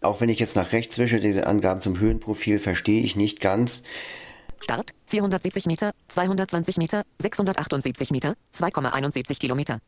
Auch 0.00 0.22
wenn 0.22 0.30
ich 0.30 0.38
jetzt 0.38 0.56
nach 0.56 0.72
rechts 0.72 0.96
wische, 0.96 1.20
diese 1.20 1.46
Angaben 1.46 1.82
zum 1.82 2.00
Höhenprofil 2.00 2.58
verstehe 2.58 3.02
ich 3.02 3.14
nicht 3.14 3.40
ganz. 3.40 3.82
Start 4.62 4.90
470 5.06 5.66
Meter, 5.66 5.92
220 6.08 6.76
Meter, 6.76 7.02
678 7.20 8.10
Meter, 8.10 8.34
2,71 8.56 9.38
Kilometer. 9.38 9.80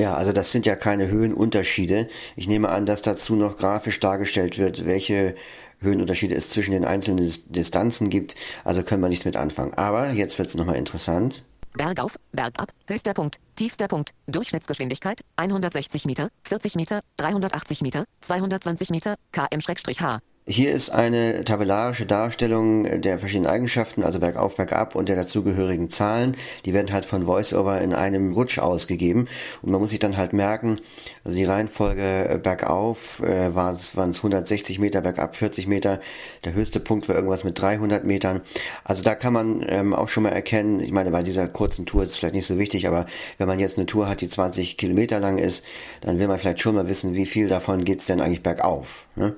Ja, 0.00 0.14
also 0.14 0.32
das 0.32 0.52
sind 0.52 0.66
ja 0.66 0.76
keine 0.76 1.08
Höhenunterschiede. 1.08 2.08
Ich 2.36 2.46
nehme 2.46 2.68
an, 2.68 2.86
dass 2.86 3.02
dazu 3.02 3.34
noch 3.34 3.58
grafisch 3.58 3.98
dargestellt 3.98 4.58
wird, 4.58 4.86
welche 4.86 5.34
Höhenunterschiede 5.80 6.34
es 6.34 6.50
zwischen 6.50 6.70
den 6.70 6.84
einzelnen 6.84 7.18
Dis 7.18 7.48
Distanzen 7.48 8.08
gibt. 8.08 8.36
Also 8.64 8.84
können 8.84 9.02
wir 9.02 9.08
nichts 9.08 9.24
mit 9.24 9.36
anfangen. 9.36 9.74
Aber 9.74 10.10
jetzt 10.10 10.38
wird 10.38 10.48
es 10.48 10.56
nochmal 10.56 10.76
interessant. 10.76 11.44
Bergauf, 11.72 12.16
bergab, 12.32 12.72
höchster 12.86 13.14
Punkt, 13.14 13.38
tiefster 13.56 13.88
Punkt, 13.88 14.10
Durchschnittsgeschwindigkeit 14.26 15.20
160 15.36 16.06
Meter, 16.06 16.28
40 16.44 16.76
Meter, 16.76 17.00
380 17.18 17.82
Meter, 17.82 18.04
220 18.20 18.90
Meter, 18.90 19.16
km-h. 19.32 20.20
Hier 20.50 20.72
ist 20.72 20.88
eine 20.88 21.44
tabellarische 21.44 22.06
Darstellung 22.06 23.02
der 23.02 23.18
verschiedenen 23.18 23.50
Eigenschaften, 23.50 24.02
also 24.02 24.18
bergauf, 24.18 24.56
bergab 24.56 24.94
und 24.94 25.10
der 25.10 25.16
dazugehörigen 25.16 25.90
Zahlen. 25.90 26.38
Die 26.64 26.72
werden 26.72 26.90
halt 26.90 27.04
von 27.04 27.26
VoiceOver 27.26 27.82
in 27.82 27.92
einem 27.92 28.32
Rutsch 28.32 28.58
ausgegeben 28.58 29.28
und 29.60 29.72
man 29.72 29.78
muss 29.78 29.90
sich 29.90 29.98
dann 29.98 30.16
halt 30.16 30.32
merken, 30.32 30.80
also 31.22 31.36
die 31.36 31.44
Reihenfolge 31.44 32.30
äh, 32.30 32.38
bergauf 32.38 33.20
äh, 33.20 33.54
waren 33.54 33.74
es 33.74 33.94
160 33.94 34.78
Meter, 34.78 35.02
bergab 35.02 35.36
40 35.36 35.66
Meter, 35.66 36.00
der 36.44 36.54
höchste 36.54 36.80
Punkt 36.80 37.10
war 37.10 37.16
irgendwas 37.16 37.44
mit 37.44 37.60
300 37.60 38.04
Metern. 38.04 38.40
Also 38.84 39.02
da 39.02 39.14
kann 39.14 39.34
man 39.34 39.62
ähm, 39.68 39.92
auch 39.92 40.08
schon 40.08 40.22
mal 40.22 40.30
erkennen, 40.32 40.80
ich 40.80 40.92
meine, 40.92 41.10
bei 41.10 41.22
dieser 41.22 41.46
kurzen 41.48 41.84
Tour 41.84 42.04
ist 42.04 42.12
es 42.12 42.16
vielleicht 42.16 42.34
nicht 42.34 42.46
so 42.46 42.58
wichtig, 42.58 42.88
aber 42.88 43.04
wenn 43.36 43.48
man 43.48 43.58
jetzt 43.58 43.76
eine 43.76 43.84
Tour 43.84 44.08
hat, 44.08 44.22
die 44.22 44.30
20 44.30 44.78
Kilometer 44.78 45.20
lang 45.20 45.36
ist, 45.36 45.62
dann 46.00 46.18
will 46.18 46.26
man 46.26 46.38
vielleicht 46.38 46.60
schon 46.60 46.74
mal 46.74 46.88
wissen, 46.88 47.14
wie 47.14 47.26
viel 47.26 47.48
davon 47.48 47.84
geht's 47.84 48.06
denn 48.06 48.22
eigentlich 48.22 48.42
bergauf. 48.42 49.04
Ne? 49.14 49.36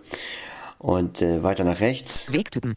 Und 0.81 1.21
äh, 1.21 1.43
weiter 1.43 1.65
nach 1.65 1.81
rechts. 1.81 2.33
Wegtypen. 2.33 2.75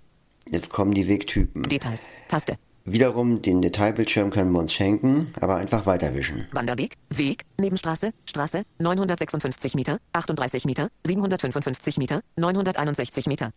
Jetzt 0.50 0.69
kommen 0.69 0.93
die 0.93 1.07
Wegtypen. 1.07 1.63
Details. 1.63 2.10
Taste. 2.27 2.57
Wiederum 2.83 3.41
den 3.41 3.62
Detailbildschirm 3.62 4.29
können 4.29 4.51
wir 4.51 4.60
uns 4.60 4.74
schenken, 4.74 5.33
aber 5.39 5.55
einfach 5.55 5.86
weiterwischen. 5.86 6.50
Wanderweg, 6.51 6.98
Weg, 7.10 7.45
Nebenstraße, 7.57 8.12
Straße, 8.25 8.63
956 8.79 9.75
Meter, 9.75 10.00
38 10.12 10.65
Meter, 10.65 10.89
755 11.07 11.98
Meter, 11.98 12.22
961 12.36 13.27
Meter. 13.27 13.53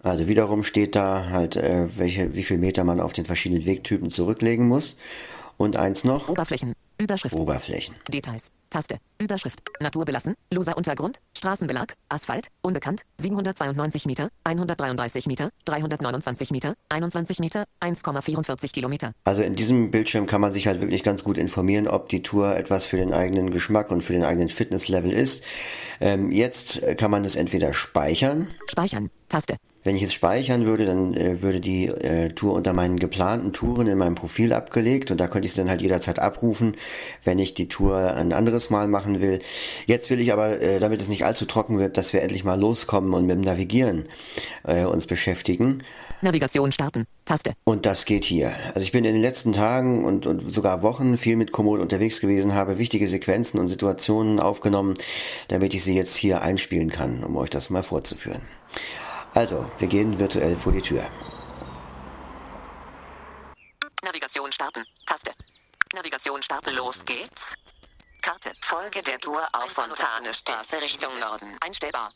Also 0.00 0.28
wiederum 0.28 0.62
steht 0.62 0.94
da 0.94 1.28
halt, 1.30 1.56
äh, 1.56 1.98
welche, 1.98 2.36
wie 2.36 2.44
viel 2.44 2.58
Meter 2.58 2.84
man 2.84 3.00
auf 3.00 3.12
den 3.12 3.26
verschiedenen 3.26 3.64
Wegtypen 3.64 4.10
zurücklegen 4.10 4.68
muss. 4.68 4.96
Und 5.56 5.74
eins 5.74 6.04
noch. 6.04 6.28
Oberflächen, 6.28 6.74
Überschrift. 7.00 7.34
Oberflächen. 7.34 7.94
Details. 8.08 8.50
Taste. 8.70 8.98
Überschrift. 9.20 9.62
Natur 9.80 10.04
belassen. 10.04 10.34
Loser 10.52 10.76
Untergrund. 10.76 11.20
Straßenbelag. 11.36 11.94
Asphalt. 12.08 12.48
Unbekannt. 12.60 13.02
792 13.18 14.04
Meter. 14.06 14.28
133 14.44 15.26
Meter. 15.26 15.50
329 15.64 16.50
Meter. 16.50 16.74
21 16.88 17.38
Meter. 17.38 17.64
1,44 17.80 18.72
Kilometer. 18.72 19.12
Also 19.24 19.42
in 19.42 19.54
diesem 19.54 19.90
Bildschirm 19.90 20.26
kann 20.26 20.40
man 20.40 20.50
sich 20.50 20.66
halt 20.66 20.80
wirklich 20.80 21.02
ganz 21.02 21.24
gut 21.24 21.38
informieren, 21.38 21.88
ob 21.88 22.08
die 22.08 22.22
Tour 22.22 22.56
etwas 22.56 22.84
für 22.86 22.96
den 22.96 23.14
eigenen 23.14 23.50
Geschmack 23.50 23.90
und 23.90 24.02
für 24.02 24.12
den 24.12 24.24
eigenen 24.24 24.48
Fitnesslevel 24.48 25.12
ist. 25.12 25.44
Ähm, 26.00 26.30
jetzt 26.32 26.82
kann 26.98 27.10
man 27.10 27.24
es 27.24 27.36
entweder 27.36 27.72
speichern. 27.72 28.48
Speichern. 28.68 29.10
Taste. 29.28 29.56
Wenn 29.88 29.96
ich 29.96 30.02
es 30.02 30.12
speichern 30.12 30.66
würde, 30.66 30.84
dann 30.84 31.14
äh, 31.14 31.40
würde 31.40 31.60
die 31.60 31.86
äh, 31.86 32.28
Tour 32.28 32.52
unter 32.52 32.74
meinen 32.74 32.98
geplanten 32.98 33.54
Touren 33.54 33.86
in 33.86 33.96
meinem 33.96 34.16
Profil 34.16 34.52
abgelegt 34.52 35.10
und 35.10 35.18
da 35.18 35.28
könnte 35.28 35.46
ich 35.46 35.52
es 35.52 35.56
dann 35.56 35.70
halt 35.70 35.80
jederzeit 35.80 36.18
abrufen, 36.18 36.76
wenn 37.24 37.38
ich 37.38 37.54
die 37.54 37.68
Tour 37.68 37.96
ein 38.14 38.34
anderes 38.34 38.68
Mal 38.68 38.86
machen 38.86 39.22
will. 39.22 39.40
Jetzt 39.86 40.10
will 40.10 40.20
ich 40.20 40.30
aber, 40.30 40.60
äh, 40.60 40.78
damit 40.78 41.00
es 41.00 41.08
nicht 41.08 41.24
allzu 41.24 41.46
trocken 41.46 41.78
wird, 41.78 41.96
dass 41.96 42.12
wir 42.12 42.20
endlich 42.20 42.44
mal 42.44 42.60
loskommen 42.60 43.14
und 43.14 43.24
mit 43.24 43.36
dem 43.36 43.40
Navigieren 43.40 44.04
äh, 44.64 44.84
uns 44.84 45.06
beschäftigen. 45.06 45.82
Navigation 46.20 46.70
starten. 46.70 47.06
Taste. 47.24 47.54
Und 47.64 47.86
das 47.86 48.04
geht 48.04 48.26
hier. 48.26 48.52
Also 48.74 48.80
ich 48.80 48.92
bin 48.92 49.06
in 49.06 49.14
den 49.14 49.22
letzten 49.22 49.54
Tagen 49.54 50.04
und, 50.04 50.26
und 50.26 50.40
sogar 50.40 50.82
Wochen 50.82 51.16
viel 51.16 51.36
mit 51.36 51.50
Komoot 51.50 51.80
unterwegs 51.80 52.20
gewesen, 52.20 52.52
habe 52.52 52.76
wichtige 52.76 53.08
Sequenzen 53.08 53.58
und 53.58 53.68
Situationen 53.68 54.38
aufgenommen, 54.38 54.98
damit 55.48 55.72
ich 55.72 55.82
sie 55.82 55.94
jetzt 55.94 56.14
hier 56.14 56.42
einspielen 56.42 56.90
kann, 56.90 57.24
um 57.24 57.38
euch 57.38 57.48
das 57.48 57.70
mal 57.70 57.82
vorzuführen. 57.82 58.42
Also, 59.34 59.70
wir 59.78 59.88
gehen 59.88 60.18
virtuell 60.18 60.56
vor 60.56 60.72
die 60.72 60.82
Tür. 60.82 61.06
Navigation 64.02 64.50
starten. 64.52 64.84
Taste. 65.06 65.32
Navigation 65.94 66.42
starten. 66.42 66.74
Los 66.74 67.04
geht's. 67.04 67.54
Karte. 68.22 68.52
Folge 68.60 69.02
der 69.02 69.18
Tour 69.18 69.46
auf 69.52 69.70
Fontane 69.70 70.34
Straße 70.34 70.80
Richtung 70.80 71.18
Norden. 71.20 71.56
Einstellbar. 71.60 72.12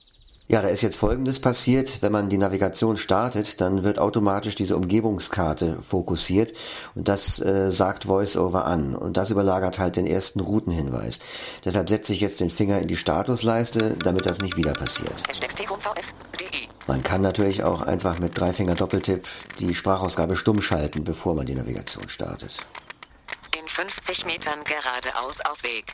Ja, 0.48 0.60
da 0.60 0.68
ist 0.68 0.82
jetzt 0.82 0.96
Folgendes 0.96 1.40
passiert. 1.40 2.02
Wenn 2.02 2.12
man 2.12 2.28
die 2.28 2.36
Navigation 2.36 2.96
startet, 2.98 3.60
dann 3.60 3.84
wird 3.84 3.98
automatisch 3.98 4.54
diese 4.54 4.76
Umgebungskarte 4.76 5.80
fokussiert 5.80 6.52
und 6.94 7.08
das 7.08 7.40
äh, 7.40 7.70
sagt 7.70 8.06
VoiceOver 8.06 8.66
an 8.66 8.94
und 8.94 9.16
das 9.16 9.30
überlagert 9.30 9.78
halt 9.78 9.96
den 9.96 10.06
ersten 10.06 10.40
Routenhinweis. 10.40 11.20
Deshalb 11.64 11.88
setze 11.88 12.12
ich 12.12 12.20
jetzt 12.20 12.40
den 12.40 12.50
Finger 12.50 12.80
in 12.80 12.88
die 12.88 12.96
Statusleiste, 12.96 13.96
damit 14.02 14.26
das 14.26 14.40
nicht 14.40 14.56
wieder 14.56 14.74
passiert. 14.74 15.22
Man 16.86 17.02
kann 17.02 17.20
natürlich 17.20 17.62
auch 17.62 17.82
einfach 17.82 18.18
mit 18.18 18.38
Dreifinger 18.38 18.74
Doppeltipp 18.74 19.26
die 19.58 19.74
Sprachausgabe 19.74 20.36
stumm 20.36 20.60
schalten, 20.60 21.04
bevor 21.04 21.34
man 21.34 21.46
die 21.46 21.54
Navigation 21.54 22.08
startet. 22.08 22.66
In 23.58 23.66
50 23.68 24.26
Metern 24.26 24.64
geradeaus 24.64 25.40
auf 25.40 25.62
Weg. 25.62 25.92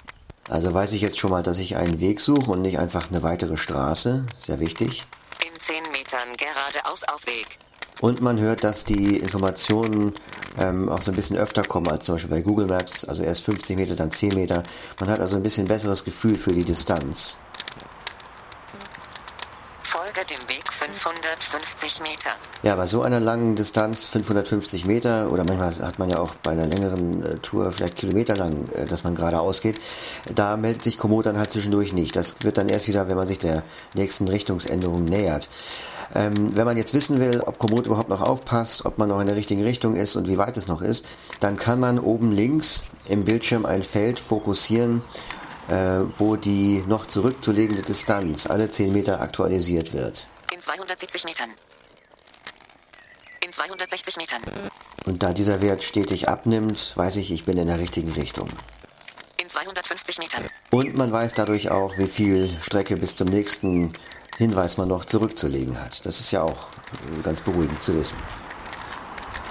Also 0.48 0.72
weiß 0.72 0.92
ich 0.92 1.03
jetzt 1.03 1.18
schon 1.18 1.31
mal, 1.31 1.42
dass 1.42 1.59
ich 1.59 1.77
einen 1.77 2.01
Weg 2.01 2.20
suche 2.20 2.51
und 2.51 2.62
nicht 2.62 2.79
einfach 2.79 3.11
eine 3.11 3.22
weitere 3.22 3.59
Straße. 3.59 4.27
Sehr 4.38 4.61
wichtig. 4.61 5.07
In 5.44 5.61
10 5.61 5.92
Metern 5.92 6.35
geradeaus 6.37 7.05
auf 7.05 7.27
Weg. 7.27 7.59
Und 8.01 8.22
man 8.22 8.38
hört, 8.38 8.64
dass 8.64 8.85
die 8.85 9.16
Informationen 9.18 10.14
ähm, 10.57 10.88
auch 10.88 11.03
so 11.03 11.11
ein 11.11 11.16
bisschen 11.16 11.37
öfter 11.37 11.64
kommen 11.64 11.88
als 11.88 12.07
zum 12.07 12.14
Beispiel 12.14 12.31
bei 12.31 12.40
Google 12.40 12.66
Maps. 12.66 13.05
Also 13.05 13.24
erst 13.24 13.44
50 13.44 13.77
Meter, 13.77 13.96
dann 13.96 14.11
10 14.11 14.35
Meter. 14.35 14.62
Man 15.01 15.11
hat 15.11 15.20
also 15.20 15.37
ein 15.37 15.42
bisschen 15.42 15.66
besseres 15.66 16.05
Gefühl 16.05 16.37
für 16.37 16.53
die 16.53 16.64
Distanz. 16.64 17.38
Folge 19.83 20.24
dem 20.27 20.48
Weg 20.48 20.68
550 20.94 22.01
Meter. 22.01 22.31
Ja, 22.62 22.77
bei 22.77 22.87
so 22.87 23.03
einer 23.03 23.20
langen 23.20 23.57
Distanz, 23.57 24.05
550 24.07 24.85
Meter, 24.85 25.31
oder 25.31 25.44
manchmal 25.44 25.74
hat 25.74 25.98
man 25.98 26.11
ja 26.11 26.18
auch 26.18 26.35
bei 26.37 26.53
einer 26.53 26.66
längeren 26.66 27.24
äh, 27.24 27.38
Tour 27.38 27.70
vielleicht 27.72 27.96
kilometerlang, 27.96 28.68
äh, 28.70 28.87
dass 28.87 29.05
man 29.05 29.14
geradeaus 29.14 29.61
geht, 29.61 29.79
da 30.35 30.57
meldet 30.57 30.83
sich 30.85 30.98
Komoot 30.98 31.27
dann 31.27 31.38
halt 31.38 31.51
zwischendurch 31.51 31.92
nicht. 31.92 32.16
Das 32.16 32.42
wird 32.42 32.59
dann 32.59 32.68
erst 32.68 32.88
wieder, 32.88 33.09
wenn 33.09 33.16
man 33.16 33.27
sich 33.27 33.38
der 33.38 33.62
nächsten 33.94 34.29
Richtungsänderung 34.29 35.05
nähert. 35.05 35.48
Ähm, 36.14 36.57
wenn 36.57 36.64
man 36.64 36.77
jetzt 36.77 36.94
wissen 36.94 37.20
will, 37.20 37.40
ob 37.40 37.59
Komoot 37.59 37.87
überhaupt 37.87 38.09
noch 38.09 38.22
aufpasst, 38.22 38.87
ob 38.87 38.98
man 38.98 39.09
noch 39.09 39.20
in 39.20 39.27
der 39.27 39.37
richtigen 39.37 39.62
Richtung 39.62 39.94
ist 39.94 40.16
und 40.16 40.29
wie 40.29 40.38
weit 40.38 40.57
es 40.57 40.68
noch 40.68 40.81
ist, 40.81 41.07
dann 41.40 41.57
kann 41.57 41.81
man 41.81 41.98
oben 41.98 42.33
links 42.33 42.85
im 43.09 43.24
Bildschirm 43.24 43.66
ein 43.66 43.83
Feld 43.83 44.18
fokussieren, 44.18 45.03
äh, 45.68 46.01
wo 46.16 46.37
die 46.37 46.83
noch 46.87 47.07
zurückzulegende 47.07 47.83
Distanz 47.83 48.46
alle 48.46 48.70
10 48.70 48.92
Meter 48.92 49.20
aktualisiert 49.20 49.92
wird. 49.92 50.27
In 50.59 50.64
270 50.64 51.23
Metern. 51.23 51.51
In 53.44 53.53
260 53.53 54.16
Metern. 54.16 54.42
Und 55.07 55.23
da 55.23 55.33
dieser 55.33 55.62
Wert 55.62 55.85
stetig 55.85 56.29
abnimmt, 56.29 56.97
weiß 56.97 57.14
ich, 57.14 57.31
ich 57.31 57.44
bin 57.44 57.59
in 57.59 57.68
der 57.68 57.79
richtigen 57.79 58.11
Richtung. 58.11 58.49
In 59.37 59.49
200 59.49 59.87
250 59.87 60.18
Metern. 60.18 60.42
Und 60.73 60.97
man 60.97 61.12
weiß 61.12 61.35
dadurch 61.35 61.71
auch, 61.71 61.97
wie 61.97 62.09
viel 62.09 62.51
Strecke 62.61 62.97
bis 62.97 63.14
zum 63.14 63.29
nächsten 63.29 63.92
Hinweis 64.37 64.79
man 64.79 64.88
noch 64.88 65.05
zurückzulegen 65.05 65.81
hat. 65.81 66.05
Das 66.05 66.18
ist 66.18 66.33
ja 66.33 66.42
auch 66.42 66.71
ganz 67.23 67.40
beruhigend 67.40 67.81
zu 67.81 67.94
wissen. 67.94 68.16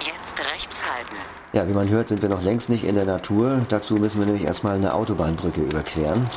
Jetzt 0.00 0.38
rechts 0.38 0.84
halten. 0.84 1.16
Ja, 1.54 1.66
wie 1.66 1.72
man 1.72 1.88
hört, 1.88 2.08
sind 2.10 2.20
wir 2.20 2.28
noch 2.28 2.42
längst 2.42 2.68
nicht 2.68 2.84
in 2.84 2.96
der 2.96 3.06
Natur. 3.06 3.64
Dazu 3.70 3.94
müssen 3.94 4.18
wir 4.18 4.26
nämlich 4.26 4.44
erstmal 4.44 4.74
eine 4.74 4.92
Autobahnbrücke 4.92 5.62
überqueren. 5.62 6.28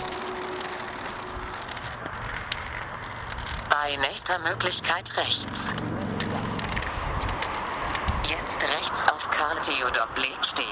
Bei 3.92 3.98
nächster 3.98 4.40
Möglichkeit 4.40 5.18
rechts. 5.18 5.74
Jetzt 8.24 8.64
rechts 8.64 9.04
auf 9.12 9.30
Karl 9.30 9.60
Theodor 9.60 10.08
Blegsteg. 10.16 10.66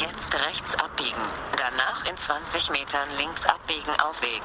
Jetzt 0.00 0.34
rechts 0.34 0.74
abbiegen. 0.76 1.20
Danach 1.58 2.08
in 2.08 2.16
20 2.16 2.70
Metern 2.70 3.08
links 3.18 3.44
abbiegen 3.44 3.92
auf 4.02 4.22
Weg. 4.22 4.42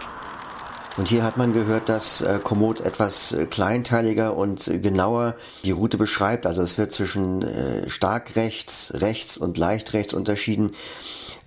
Und 0.98 1.08
hier 1.08 1.24
hat 1.24 1.38
man 1.38 1.54
gehört, 1.54 1.88
dass 1.88 2.22
äh, 2.22 2.40
Komoot 2.44 2.82
etwas 2.82 3.32
äh, 3.32 3.46
kleinteiliger 3.46 4.36
und 4.36 4.68
äh, 4.68 4.80
genauer 4.80 5.36
die 5.64 5.72
Route 5.72 5.98
beschreibt. 5.98 6.46
Also 6.46 6.62
es 6.62 6.78
wird 6.78 6.92
zwischen 6.92 7.90
stark 7.90 8.36
rechts, 8.36 8.92
rechts 8.96 9.38
und 9.38 9.58
leicht 9.58 9.94
rechts 9.94 10.14
unterschieden. 10.14 10.76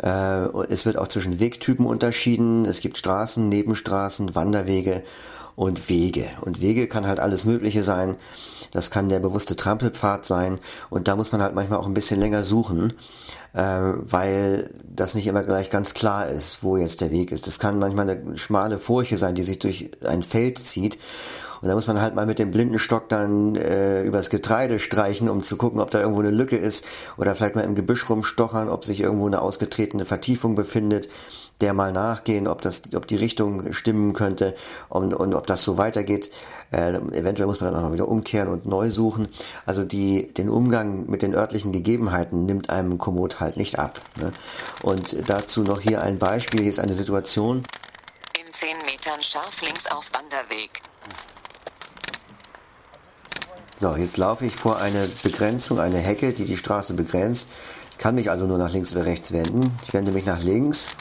Äh, 0.03 0.47
es 0.69 0.87
wird 0.87 0.97
auch 0.99 1.09
zwischen 1.09 1.41
Wegtypen 1.41 1.87
unterschieden. 1.87 2.65
Es 2.65 2.81
gibt 2.81 2.99
Straßen, 2.99 3.49
Nebenstraßen, 3.49 4.35
Wanderwege 4.35 5.03
und 5.57 5.89
Wege. 5.89 6.27
Und 6.43 6.61
Wege 6.61 6.89
kann 6.89 7.07
halt 7.07 7.21
alles 7.21 7.45
Mögliche 7.45 7.83
sein. 7.85 8.17
Das 8.73 8.91
kann 8.91 9.09
der 9.09 9.21
bewusste 9.21 9.57
Trampelpfad 9.57 10.25
sein. 10.25 10.59
Und 10.91 11.07
da 11.07 11.17
muss 11.17 11.33
man 11.33 11.41
halt 11.41 11.55
manchmal 11.55 11.79
auch 11.79 11.87
ein 11.87 11.95
bisschen 11.95 12.19
länger 12.19 12.43
suchen, 12.43 12.93
äh, 13.53 13.61
weil 13.63 14.71
das 14.85 15.15
nicht 15.15 15.27
immer 15.27 15.45
gleich 15.45 15.71
ganz 15.71 15.95
klar 15.95 16.29
ist, 16.29 16.65
wo 16.65 16.77
jetzt 16.77 17.01
der 17.01 17.13
Weg 17.13 17.31
ist. 17.31 17.47
Das 17.47 17.59
kann 17.59 17.79
manchmal 17.79 18.11
eine 18.11 18.37
schmale 18.37 18.79
Furche 18.79 19.17
sein, 19.17 19.37
die 19.37 19.45
sich 19.45 19.61
durch 19.61 19.91
ein 20.05 20.25
Feld 20.25 20.59
zieht. 20.59 20.99
Und 21.64 21.68
da 21.68 21.74
muss 21.74 21.87
man 21.87 21.98
halt 21.98 22.14
mal 22.14 22.27
mit 22.27 22.38
dem 22.38 22.50
blinden 22.50 22.79
Stock 22.79 23.09
dann 23.09 23.57
äh, 23.57 24.03
übers 24.03 24.29
Getreide 24.29 24.79
streichen, 24.79 25.31
um 25.31 25.42
zu 25.42 25.57
gucken, 25.57 25.81
ob 25.81 25.90
da 25.90 26.00
irgendwo 26.00 26.20
eine 26.20 26.31
Lücke 26.31 26.59
ist. 26.59 26.85
Oder 27.16 27.35
vielleicht 27.35 27.55
mal 27.55 27.62
im 27.62 27.74
Gebüsch 27.74 28.11
rumstochern, 28.11 28.68
ob 28.68 28.85
sich 28.85 29.00
irgendwo 29.00 29.27
eine 29.27 29.40
ausgetretene 29.40 30.05
Vertiefung 30.05 30.57
befindet 30.57 31.09
der 31.61 31.72
mal 31.72 31.92
nachgehen, 31.92 32.48
ob 32.48 32.62
das, 32.62 32.83
ob 32.94 33.07
die 33.07 33.16
Richtung 33.16 33.72
stimmen 33.72 34.12
könnte 34.12 34.55
und, 34.88 35.14
und 35.14 35.35
ob 35.35 35.46
das 35.46 35.64
so 35.64 35.79
weitergeht. 35.79 36.31
Äh, 36.72 36.94
eventuell 36.94 37.46
muss 37.46 37.61
man 37.61 37.72
dann 37.72 37.81
auch 37.81 37.88
mal 37.88 37.92
wieder 37.92 38.09
umkehren 38.09 38.48
und 38.48 38.66
neu 38.66 38.90
suchen. 38.90 39.29
Also 39.64 39.85
die, 39.85 40.33
den 40.35 40.48
Umgang 40.48 41.09
mit 41.09 41.22
den 41.22 41.35
örtlichen 41.35 41.72
Gegebenheiten 41.72 42.44
nimmt 42.44 42.70
einem 42.70 42.98
Komoot 42.98 43.40
halt 43.40 43.57
nicht 43.57 43.79
ab. 43.79 44.00
Ne? 44.16 44.33
Und 44.83 45.29
dazu 45.31 45.62
noch 45.62 45.81
hier 45.81 46.03
ein 46.03 46.18
Beispiel. 46.18 46.61
Hier 46.61 46.70
ist 46.70 46.81
eine 46.81 46.94
Situation. 46.94 47.62
In 48.38 48.53
10 48.53 48.77
Metern 48.85 49.22
scharf 49.22 49.61
links 49.62 49.87
auf 49.87 50.11
Wanderweg. 50.12 50.83
So, 53.77 53.97
jetzt 53.97 54.17
laufe 54.19 54.47
ich 54.47 54.55
vor 54.55 54.79
eine 54.79 55.09
Begrenzung, 55.23 55.81
eine 55.81 55.99
Hecke, 55.99 56.33
die 56.33 56.45
die 56.45 56.57
Straße 56.57 56.95
begrenzt. 56.95 57.49
Ich 57.91 57.99
kann 57.99 58.15
mich 58.15 58.31
also 58.31 58.47
nur 58.47 58.59
nach 58.59 58.73
links 58.73 58.93
oder 58.93 59.05
rechts 59.05 59.33
wenden. 59.33 59.77
Ich 59.85 59.93
wende 59.93 60.13
mich 60.13 60.25
nach 60.25 60.41
links 60.41 60.97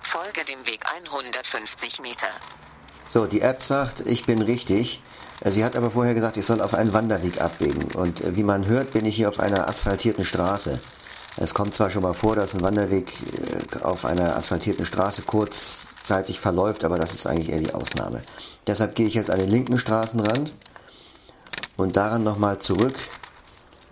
Folge 0.00 0.44
dem 0.44 0.66
Weg 0.66 0.80
150 0.86 2.00
Meter. 2.00 2.28
So, 3.06 3.26
die 3.26 3.42
App 3.42 3.62
sagt, 3.62 4.00
ich 4.00 4.24
bin 4.24 4.40
richtig. 4.40 5.02
Sie 5.44 5.64
hat 5.64 5.76
aber 5.76 5.90
vorher 5.90 6.14
gesagt, 6.14 6.36
ich 6.36 6.46
soll 6.46 6.62
auf 6.62 6.74
einen 6.74 6.92
Wanderweg 6.92 7.40
abbiegen. 7.40 7.92
Und 7.94 8.36
wie 8.36 8.44
man 8.44 8.66
hört, 8.66 8.92
bin 8.92 9.04
ich 9.04 9.16
hier 9.16 9.28
auf 9.28 9.40
einer 9.40 9.68
asphaltierten 9.68 10.24
Straße. 10.24 10.80
Es 11.36 11.54
kommt 11.54 11.74
zwar 11.74 11.90
schon 11.90 12.02
mal 12.02 12.12
vor, 12.12 12.36
dass 12.36 12.54
ein 12.54 12.62
Wanderweg 12.62 13.12
äh, 13.12 13.82
auf 13.82 14.04
einer 14.04 14.36
asphaltierten 14.36 14.84
Straße 14.84 15.22
kurzzeitig 16.10 16.40
verläuft, 16.40 16.84
aber 16.84 16.98
das 16.98 17.12
ist 17.12 17.28
eigentlich 17.28 17.50
eher 17.50 17.60
die 17.60 17.72
Ausnahme. 17.72 18.22
Deshalb 18.66 18.96
gehe 18.96 19.06
ich 19.06 19.14
jetzt 19.14 19.30
an 19.30 19.38
den 19.38 19.48
linken 19.48 19.78
Straßenrand 19.78 20.52
und 21.76 21.96
daran 21.96 22.24
nochmal 22.24 22.58
zurück 22.58 22.96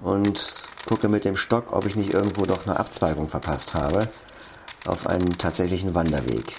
und 0.03 0.43
gucke 0.89 1.09
mit 1.09 1.25
dem 1.25 1.37
Stock, 1.37 1.73
ob 1.73 1.87
ich 1.87 1.95
nicht 1.95 2.13
irgendwo 2.13 2.45
doch 2.45 2.67
eine 2.67 2.81
Abzweigung 2.81 3.29
verpasst 3.29 3.75
habe 3.75 4.09
auf 4.85 5.07
einen 5.07 5.39
tatsächlichen 5.39 5.95
Wanderweg. 5.95 6.57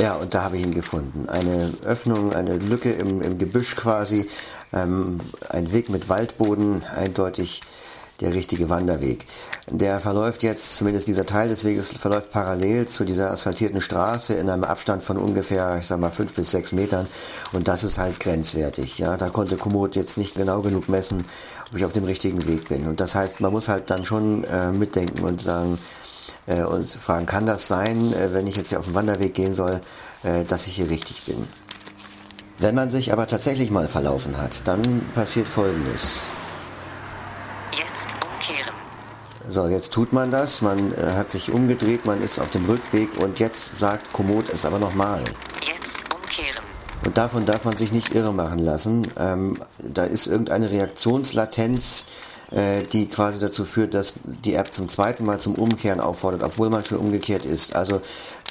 Ja, 0.00 0.16
und 0.16 0.34
da 0.34 0.42
habe 0.42 0.56
ich 0.56 0.64
ihn 0.64 0.74
gefunden. 0.74 1.28
Eine 1.28 1.74
Öffnung, 1.84 2.32
eine 2.32 2.56
Lücke 2.56 2.90
im, 2.90 3.22
im 3.22 3.38
Gebüsch 3.38 3.76
quasi, 3.76 4.28
ähm, 4.72 5.20
ein 5.48 5.70
Weg 5.70 5.90
mit 5.90 6.08
Waldboden, 6.08 6.82
eindeutig 6.82 7.60
der 8.20 8.34
richtige 8.34 8.70
Wanderweg. 8.70 9.26
Der 9.68 10.00
verläuft 10.00 10.42
jetzt, 10.42 10.76
zumindest 10.76 11.08
dieser 11.08 11.26
Teil 11.26 11.48
des 11.48 11.64
Weges 11.64 11.92
verläuft 11.92 12.30
parallel 12.30 12.86
zu 12.86 13.04
dieser 13.04 13.30
asphaltierten 13.30 13.80
Straße 13.80 14.34
in 14.34 14.48
einem 14.48 14.64
Abstand 14.64 15.02
von 15.02 15.16
ungefähr, 15.16 15.78
ich 15.80 15.86
sag 15.86 15.98
mal, 15.98 16.10
fünf 16.10 16.34
bis 16.34 16.50
sechs 16.50 16.72
Metern. 16.72 17.08
Und 17.52 17.68
das 17.68 17.84
ist 17.84 17.98
halt 17.98 18.20
grenzwertig. 18.20 18.98
Ja, 18.98 19.16
da 19.16 19.30
konnte 19.30 19.56
Komoot 19.56 19.96
jetzt 19.96 20.18
nicht 20.18 20.34
genau 20.36 20.60
genug 20.62 20.88
messen, 20.88 21.24
ob 21.70 21.76
ich 21.76 21.84
auf 21.84 21.92
dem 21.92 22.04
richtigen 22.04 22.46
Weg 22.46 22.68
bin. 22.68 22.86
Und 22.86 23.00
das 23.00 23.14
heißt, 23.14 23.40
man 23.40 23.52
muss 23.52 23.68
halt 23.68 23.90
dann 23.90 24.04
schon 24.04 24.44
äh, 24.44 24.70
mitdenken 24.70 25.22
und 25.24 25.40
sagen, 25.40 25.78
äh, 26.46 26.62
und 26.62 26.86
fragen, 26.86 27.26
kann 27.26 27.46
das 27.46 27.68
sein, 27.68 28.12
äh, 28.12 28.32
wenn 28.32 28.46
ich 28.46 28.56
jetzt 28.56 28.68
hier 28.68 28.78
auf 28.78 28.86
den 28.86 28.94
Wanderweg 28.94 29.34
gehen 29.34 29.54
soll, 29.54 29.80
äh, 30.22 30.44
dass 30.44 30.66
ich 30.66 30.76
hier 30.76 30.90
richtig 30.90 31.24
bin? 31.24 31.48
Wenn 32.58 32.74
man 32.74 32.90
sich 32.90 33.12
aber 33.12 33.26
tatsächlich 33.26 33.70
mal 33.70 33.88
verlaufen 33.88 34.38
hat, 34.38 34.66
dann 34.66 35.04
passiert 35.12 35.48
Folgendes. 35.48 36.20
Jetzt 37.72 38.08
umkehren. 38.22 38.74
So, 39.46 39.66
jetzt 39.66 39.92
tut 39.92 40.14
man 40.14 40.30
das, 40.30 40.62
man 40.62 40.94
äh, 40.94 41.12
hat 41.12 41.30
sich 41.30 41.52
umgedreht, 41.52 42.06
man 42.06 42.22
ist 42.22 42.40
auf 42.40 42.50
dem 42.50 42.64
Rückweg 42.64 43.18
und 43.18 43.38
jetzt 43.38 43.78
sagt 43.78 44.12
Komoot 44.12 44.48
es 44.48 44.64
aber 44.64 44.78
nochmal. 44.78 45.22
Jetzt 45.66 45.98
umkehren. 46.14 46.64
Und 47.04 47.18
davon 47.18 47.44
darf 47.44 47.64
man 47.64 47.76
sich 47.76 47.92
nicht 47.92 48.14
irre 48.14 48.32
machen 48.32 48.58
lassen. 48.58 49.10
Ähm, 49.18 49.58
da 49.78 50.04
ist 50.04 50.28
irgendeine 50.28 50.70
Reaktionslatenz, 50.70 52.06
äh, 52.52 52.84
die 52.84 53.06
quasi 53.06 53.38
dazu 53.38 53.66
führt, 53.66 53.92
dass 53.92 54.14
die 54.24 54.54
App 54.54 54.72
zum 54.72 54.88
zweiten 54.88 55.26
Mal 55.26 55.38
zum 55.40 55.56
Umkehren 55.56 56.00
auffordert, 56.00 56.42
obwohl 56.42 56.70
man 56.70 56.82
schon 56.86 56.96
umgekehrt 56.96 57.44
ist. 57.44 57.76
Also 57.76 58.00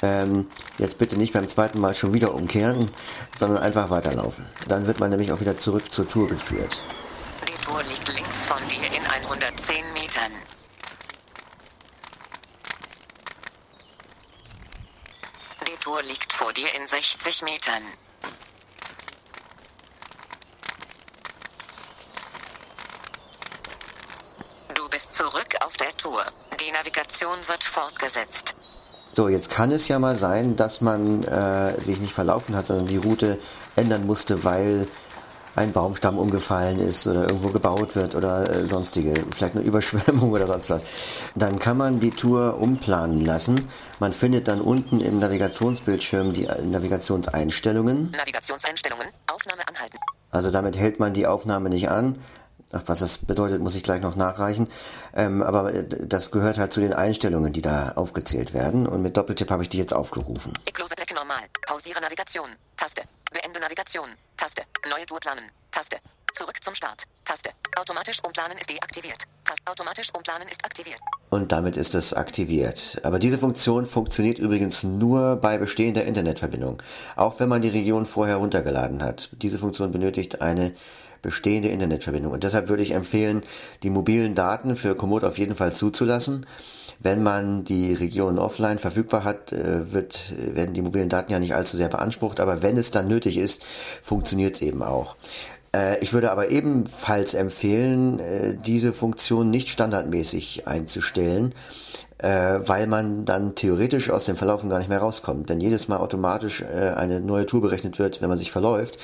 ähm, 0.00 0.46
jetzt 0.78 0.98
bitte 0.98 1.16
nicht 1.16 1.32
beim 1.32 1.48
zweiten 1.48 1.80
Mal 1.80 1.96
schon 1.96 2.12
wieder 2.12 2.32
umkehren, 2.32 2.88
sondern 3.36 3.58
einfach 3.58 3.90
weiterlaufen. 3.90 4.46
Dann 4.68 4.86
wird 4.86 5.00
man 5.00 5.10
nämlich 5.10 5.32
auch 5.32 5.40
wieder 5.40 5.56
zurück 5.56 5.90
zur 5.90 6.06
Tour 6.06 6.28
geführt. 6.28 6.84
Die 7.48 7.66
Tour 7.66 7.82
liegt 7.82 8.14
links 8.14 8.46
von 8.46 8.58
dir 8.68 8.86
in 8.96 9.04
110 9.04 9.92
Metern. 9.92 10.30
Die 15.84 15.90
Tour 15.90 16.02
liegt 16.02 16.32
vor 16.32 16.50
dir 16.54 16.66
in 16.80 16.88
60 16.88 17.42
Metern. 17.42 17.82
Du 24.74 24.88
bist 24.88 25.12
zurück 25.12 25.54
auf 25.60 25.76
der 25.76 25.90
Tour. 25.90 26.24
Die 26.58 26.72
Navigation 26.72 27.36
wird 27.46 27.62
fortgesetzt. 27.64 28.54
So, 29.12 29.28
jetzt 29.28 29.50
kann 29.50 29.72
es 29.72 29.86
ja 29.88 29.98
mal 29.98 30.16
sein, 30.16 30.56
dass 30.56 30.80
man 30.80 31.22
äh, 31.24 31.78
sich 31.82 31.98
nicht 31.98 32.14
verlaufen 32.14 32.56
hat, 32.56 32.64
sondern 32.64 32.86
die 32.86 32.96
Route 32.96 33.38
ändern 33.76 34.06
musste, 34.06 34.42
weil 34.42 34.86
ein 35.56 35.72
Baumstamm 35.72 36.18
umgefallen 36.18 36.78
ist 36.78 37.06
oder 37.06 37.22
irgendwo 37.22 37.50
gebaut 37.50 37.96
wird 37.96 38.14
oder 38.14 38.50
äh, 38.50 38.64
sonstige, 38.64 39.14
vielleicht 39.30 39.56
eine 39.56 39.64
Überschwemmung 39.64 40.32
oder 40.32 40.46
sonst 40.46 40.70
was. 40.70 40.84
Dann 41.34 41.58
kann 41.58 41.76
man 41.76 42.00
die 42.00 42.10
Tour 42.10 42.58
umplanen 42.60 43.24
lassen. 43.24 43.68
Man 44.00 44.12
findet 44.12 44.48
dann 44.48 44.60
unten 44.60 45.00
im 45.00 45.18
Navigationsbildschirm 45.18 46.32
die 46.32 46.46
äh, 46.46 46.62
Navigationseinstellungen. 46.62 48.10
Navigationseinstellungen. 48.12 49.06
Aufnahme 49.26 49.66
anhalten. 49.68 49.98
Also 50.30 50.50
damit 50.50 50.76
hält 50.76 50.98
man 50.98 51.14
die 51.14 51.26
Aufnahme 51.26 51.70
nicht 51.70 51.88
an. 51.88 52.18
Ach, 52.72 52.82
was 52.86 52.98
das 52.98 53.18
bedeutet, 53.18 53.62
muss 53.62 53.76
ich 53.76 53.84
gleich 53.84 54.00
noch 54.00 54.16
nachreichen. 54.16 54.68
Ähm, 55.14 55.42
aber 55.42 55.72
äh, 55.72 55.86
das 56.06 56.32
gehört 56.32 56.58
halt 56.58 56.72
zu 56.72 56.80
den 56.80 56.92
Einstellungen, 56.92 57.52
die 57.52 57.62
da 57.62 57.92
aufgezählt 57.92 58.52
werden. 58.52 58.88
Und 58.88 59.02
mit 59.02 59.16
Doppeltipp 59.16 59.50
habe 59.50 59.62
ich 59.62 59.68
die 59.68 59.78
jetzt 59.78 59.94
aufgerufen. 59.94 60.52
Close 60.72 60.94
Blöcke 60.96 61.14
normal. 61.14 61.42
Pausiere 61.66 62.00
Navigation. 62.00 62.48
Taste. 62.76 63.02
Beende 63.30 63.60
Navigation. 63.60 64.08
Taste. 64.36 64.62
Neue 64.90 65.06
Tour 65.06 65.20
planen. 65.20 65.44
Taste. 65.70 65.96
Zurück 66.34 66.56
zum 66.62 66.74
Start. 66.74 67.04
Taste. 67.24 67.50
Automatisch 67.76 68.18
umplanen 68.24 68.58
ist 68.58 68.68
deaktiviert. 68.68 69.24
Taste. 69.44 69.62
Automatisch 69.66 70.08
umplanen 70.12 70.48
ist 70.48 70.64
aktiviert. 70.64 70.98
Und 71.30 71.52
damit 71.52 71.76
ist 71.76 71.94
es 71.94 72.12
aktiviert. 72.12 73.00
Aber 73.04 73.20
diese 73.20 73.38
Funktion 73.38 73.86
funktioniert 73.86 74.40
übrigens 74.40 74.82
nur 74.82 75.36
bei 75.36 75.56
bestehender 75.58 76.04
Internetverbindung. 76.04 76.82
Auch 77.14 77.38
wenn 77.38 77.48
man 77.48 77.62
die 77.62 77.68
Region 77.68 78.06
vorher 78.06 78.36
runtergeladen 78.36 79.02
hat. 79.02 79.30
Diese 79.40 79.60
Funktion 79.60 79.92
benötigt 79.92 80.42
eine 80.42 80.74
bestehende 81.22 81.68
Internetverbindung. 81.68 82.32
Und 82.32 82.44
deshalb 82.44 82.68
würde 82.68 82.82
ich 82.82 82.90
empfehlen, 82.90 83.42
die 83.82 83.90
mobilen 83.90 84.34
Daten 84.34 84.76
für 84.76 84.96
Komoot 84.96 85.24
auf 85.24 85.38
jeden 85.38 85.54
Fall 85.54 85.72
zuzulassen. 85.72 86.44
Wenn 87.00 87.22
man 87.22 87.64
die 87.64 87.92
Region 87.92 88.38
offline 88.38 88.78
verfügbar 88.78 89.24
hat, 89.24 89.52
äh, 89.52 89.92
wird, 89.92 90.32
werden 90.54 90.74
die 90.74 90.82
mobilen 90.82 91.08
Daten 91.08 91.32
ja 91.32 91.38
nicht 91.38 91.54
allzu 91.54 91.76
sehr 91.76 91.88
beansprucht, 91.88 92.40
aber 92.40 92.62
wenn 92.62 92.76
es 92.76 92.90
dann 92.90 93.08
nötig 93.08 93.38
ist, 93.38 93.64
funktioniert 93.64 94.56
es 94.56 94.62
eben 94.62 94.82
auch. 94.82 95.16
Äh, 95.74 95.98
ich 96.02 96.12
würde 96.12 96.30
aber 96.30 96.50
ebenfalls 96.50 97.34
empfehlen, 97.34 98.20
äh, 98.20 98.56
diese 98.56 98.92
Funktion 98.92 99.50
nicht 99.50 99.68
standardmäßig 99.68 100.66
einzustellen, 100.66 101.52
äh, 102.18 102.60
weil 102.66 102.86
man 102.86 103.24
dann 103.24 103.54
theoretisch 103.54 104.10
aus 104.10 104.24
dem 104.24 104.36
Verlaufen 104.36 104.70
gar 104.70 104.78
nicht 104.78 104.88
mehr 104.88 105.00
rauskommt. 105.00 105.48
Wenn 105.48 105.60
jedes 105.60 105.88
Mal 105.88 105.98
automatisch 105.98 106.62
eine 106.64 107.20
neue 107.20 107.46
Tour 107.46 107.60
berechnet 107.60 107.98
wird, 107.98 108.22
wenn 108.22 108.28
man 108.28 108.38
sich 108.38 108.50
verläuft. 108.50 108.98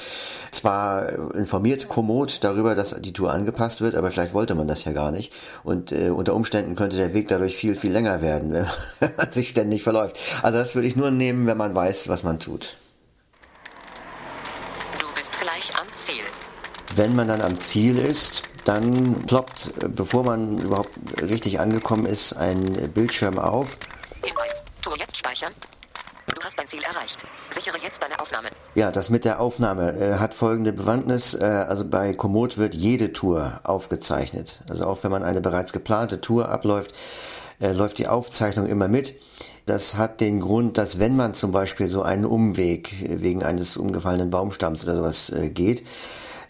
Zwar 0.51 1.35
informiert 1.35 1.89
Komoot 1.89 2.43
darüber, 2.45 2.75
dass 2.75 2.95
die 3.01 3.13
Tour 3.13 3.33
angepasst 3.33 3.81
wird, 3.81 3.95
aber 3.95 4.11
vielleicht 4.11 4.35
wollte 4.35 4.55
man 4.55 4.69
das 4.69 4.85
ja 4.85 4.93
gar 4.93 5.11
nicht. 5.11 5.33
Und 5.65 5.93
unter 5.93 6.35
Umständen 6.35 6.75
könnte 6.75 6.97
der 6.97 7.15
Weg 7.15 7.29
dadurch 7.29 7.57
viel, 7.57 7.77
viel 7.77 7.93
länger 7.93 8.23
werden, 8.23 8.53
wenn 9.01 9.13
man 9.17 9.31
sich 9.31 9.49
ständig 9.51 9.83
verläuft. 9.83 10.19
Also 10.43 10.59
das 10.59 10.75
würde 10.75 10.89
ich 10.89 10.97
nur 10.97 11.11
nehmen, 11.11 11.47
wenn 11.47 11.57
man 11.57 11.75
weiß, 11.75 12.09
was 12.09 12.23
man 12.23 12.39
tut. 12.39 12.77
Du 14.99 15.07
bist 15.15 15.31
gleich 15.41 15.73
am 15.79 15.87
Ziel. 15.95 16.25
Wenn 16.95 17.15
man 17.15 17.29
dann 17.29 17.41
am 17.41 17.57
Ziel 17.57 17.99
ist, 17.99 18.43
dann 18.65 19.23
ploppt, 19.27 19.95
bevor 19.95 20.25
man 20.25 20.59
überhaupt 20.59 20.91
richtig 21.23 21.61
angekommen 21.61 22.07
ist, 22.07 22.35
ein 22.35 22.91
Bildschirm 22.93 23.39
auf. 23.39 23.77
Hinweis. 24.25 24.63
Tour 24.83 24.97
jetzt 24.99 25.17
speichern. 25.17 25.53
Du 26.35 26.41
hast 26.43 26.59
dein 26.59 26.69
Ziel 26.69 26.83
erreicht. 26.83 27.25
Sichere 27.51 27.79
jetzt 27.83 28.03
deine 28.03 28.19
Aufnahme. 28.21 28.49
Ja, 28.75 28.91
das 28.93 29.11
mit 29.11 29.25
der 29.25 29.41
Aufnahme 29.41 29.93
äh, 29.93 30.15
hat 30.19 30.35
folgende 30.35 30.73
Bewandtnis. 30.73 31.35
Äh, 31.35 31.45
also 31.45 31.85
bei 31.85 32.15
Komoot 32.15 32.57
wird 32.57 32.75
jede 32.75 33.13
Tour 33.13 33.61
aufgezeichnet. 33.65 34.61
Also 34.69 34.87
auch 34.87 35.03
wenn 35.03 35.11
man 35.11 35.23
eine 35.23 35.41
bereits 35.41 35.73
geplante 35.73 36.21
Tour 36.21 36.49
abläuft, 36.49 36.95
äh, 37.61 37.73
läuft 37.73 37.99
die 37.99 38.09
Aufzeichnung 38.09 38.67
immer 38.67 38.89
mit. 38.89 39.15
Das 39.67 39.97
hat 39.97 40.21
den 40.21 40.41
Grund, 40.41 40.79
dass 40.79 40.99
wenn 40.99 41.17
man 41.17 41.35
zum 41.35 41.53
Beispiel 41.53 41.89
so 41.89 42.03
einen 42.03 42.25
Umweg 42.25 42.95
wegen 43.01 43.43
eines 43.43 43.77
umgefallenen 43.77 44.31
Baumstamms 44.31 44.85
oder 44.85 44.97
sowas 44.97 45.31
äh, 45.31 45.49
geht, 45.51 45.85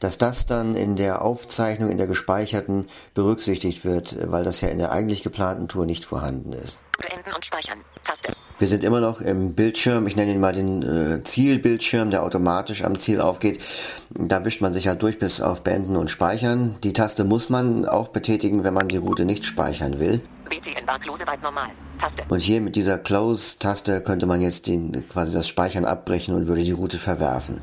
dass 0.00 0.18
das 0.18 0.46
dann 0.46 0.74
in 0.74 0.96
der 0.96 1.22
Aufzeichnung, 1.22 1.90
in 1.90 1.98
der 1.98 2.06
gespeicherten 2.06 2.86
berücksichtigt 3.14 3.84
wird, 3.84 4.16
weil 4.30 4.44
das 4.44 4.60
ja 4.60 4.68
in 4.68 4.78
der 4.78 4.92
eigentlich 4.92 5.22
geplanten 5.22 5.68
Tour 5.68 5.86
nicht 5.86 6.04
vorhanden 6.04 6.52
ist. 6.52 6.80
Beenden 6.98 7.32
und 7.34 7.44
speichern. 7.44 7.78
Taste. 8.04 8.32
Wir 8.58 8.68
sind 8.68 8.84
immer 8.84 9.00
noch 9.00 9.22
im 9.22 9.54
Bildschirm, 9.54 10.06
ich 10.06 10.16
nenne 10.16 10.32
ihn 10.32 10.40
mal 10.40 10.52
den 10.52 10.82
äh, 10.82 11.22
Zielbildschirm, 11.24 12.10
der 12.10 12.22
automatisch 12.22 12.84
am 12.84 12.98
Ziel 12.98 13.20
aufgeht. 13.20 13.62
Da 14.10 14.44
wischt 14.44 14.60
man 14.60 14.74
sich 14.74 14.86
halt 14.88 15.00
durch 15.02 15.18
bis 15.18 15.40
auf 15.40 15.62
Beenden 15.62 15.96
und 15.96 16.10
Speichern. 16.10 16.76
Die 16.84 16.92
Taste 16.92 17.24
muss 17.24 17.48
man 17.48 17.86
auch 17.86 18.08
betätigen, 18.08 18.64
wenn 18.64 18.74
man 18.74 18.88
die 18.88 18.98
Route 18.98 19.24
nicht 19.24 19.46
speichern 19.46 19.98
will. 19.98 20.20
BTN 20.50 20.86
Close 21.00 21.26
weit 21.26 21.42
normal. 21.42 21.70
Taste. 22.00 22.24
Und 22.28 22.40
hier 22.40 22.60
mit 22.60 22.76
dieser 22.76 22.98
Close-Taste 22.98 24.02
könnte 24.02 24.26
man 24.26 24.40
jetzt 24.40 24.66
den, 24.66 25.06
quasi 25.08 25.32
das 25.32 25.46
Speichern 25.48 25.84
abbrechen 25.84 26.34
und 26.34 26.46
würde 26.46 26.62
die 26.62 26.72
Route 26.72 26.98
verwerfen. 26.98 27.60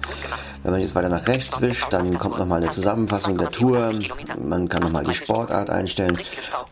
Wenn 0.63 0.71
man 0.71 0.81
jetzt 0.81 0.95
weiter 0.95 1.09
nach 1.09 1.27
rechts 1.27 1.59
wischt, 1.61 1.87
dann 1.91 2.17
kommt 2.19 2.37
nochmal 2.37 2.61
eine 2.61 2.69
Zusammenfassung 2.69 3.37
der 3.37 3.51
Tour. 3.51 3.93
Man 4.37 4.69
kann 4.69 4.83
nochmal 4.83 5.05
die 5.05 5.13
Sportart 5.13 5.69
einstellen 5.69 6.19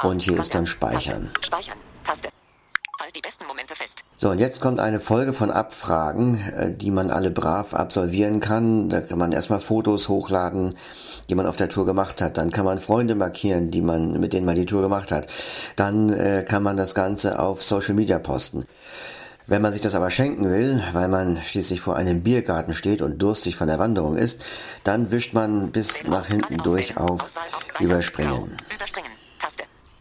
und 0.04 0.22
hier 0.22 0.40
ist 0.40 0.54
dann 0.54 0.66
Speichern. 0.66 1.32
Speichern. 1.42 1.78
Taste. 2.04 2.30
Halt 3.02 3.16
die 3.16 3.22
besten 3.22 3.46
Momente 3.46 3.76
fest. 3.76 4.04
So, 4.16 4.30
und 4.30 4.40
jetzt 4.40 4.62
kommt 4.62 4.80
eine 4.80 5.00
Folge 5.00 5.34
von 5.34 5.52
Abfragen, 5.52 6.40
äh, 6.56 6.72
die 6.74 6.92
man 6.92 7.12
alle 7.12 7.30
brav 7.30 7.74
absolvieren 7.74 8.40
kann. 8.40 8.90
Da 8.90 9.02
kann 9.02 9.18
man 9.18 9.34
erstmal 9.34 9.60
Fotos 9.60 10.08
hochladen, 10.08 10.76
die 11.30 11.36
man 11.36 11.46
auf 11.46 11.56
der 11.56 11.70
Tour 11.70 11.86
gemacht 11.86 12.22
hat. 12.22 12.38
Dann 12.38 12.52
kann 12.52 12.66
man 12.66 12.80
Freunde 12.80 13.16
markieren, 13.16 13.72
die 13.72 13.82
man, 13.82 14.20
mit 14.20 14.34
denen 14.34 14.46
man 14.46 14.56
die 14.56 14.66
Tour 14.66 14.82
gemacht 14.82 15.12
hat. 15.12 15.28
Dann 15.76 16.10
äh, 16.12 16.46
kann 16.48 16.64
man 16.64 16.78
das 16.78 16.96
Ganze 16.96 17.40
auf 17.40 17.64
Social 17.64 17.96
Media 17.96 18.20
posten. 18.20 18.66
Wenn 19.48 19.62
man 19.62 19.74
sich 19.74 19.82
das 19.82 19.94
aber 19.94 20.10
schenken 20.10 20.50
will, 20.50 20.82
weil 20.94 21.08
man 21.08 21.38
schließlich 21.38 21.80
vor 21.80 21.96
einem 21.96 22.24
Biergarten 22.24 22.74
steht 22.74 23.04
und 23.04 23.22
durstig 23.22 23.56
von 23.56 23.68
der 23.68 23.78
Wanderung 23.78 24.18
ist, 24.18 24.44
dann 24.84 25.12
wischt 25.12 25.34
man 25.34 25.72
bis 25.72 26.04
nach 26.06 26.26
hinten 26.26 26.58
durch 26.58 26.98
auf 26.98 27.30
Überspringen. 27.80 28.58
Überspringen. 28.74 29.15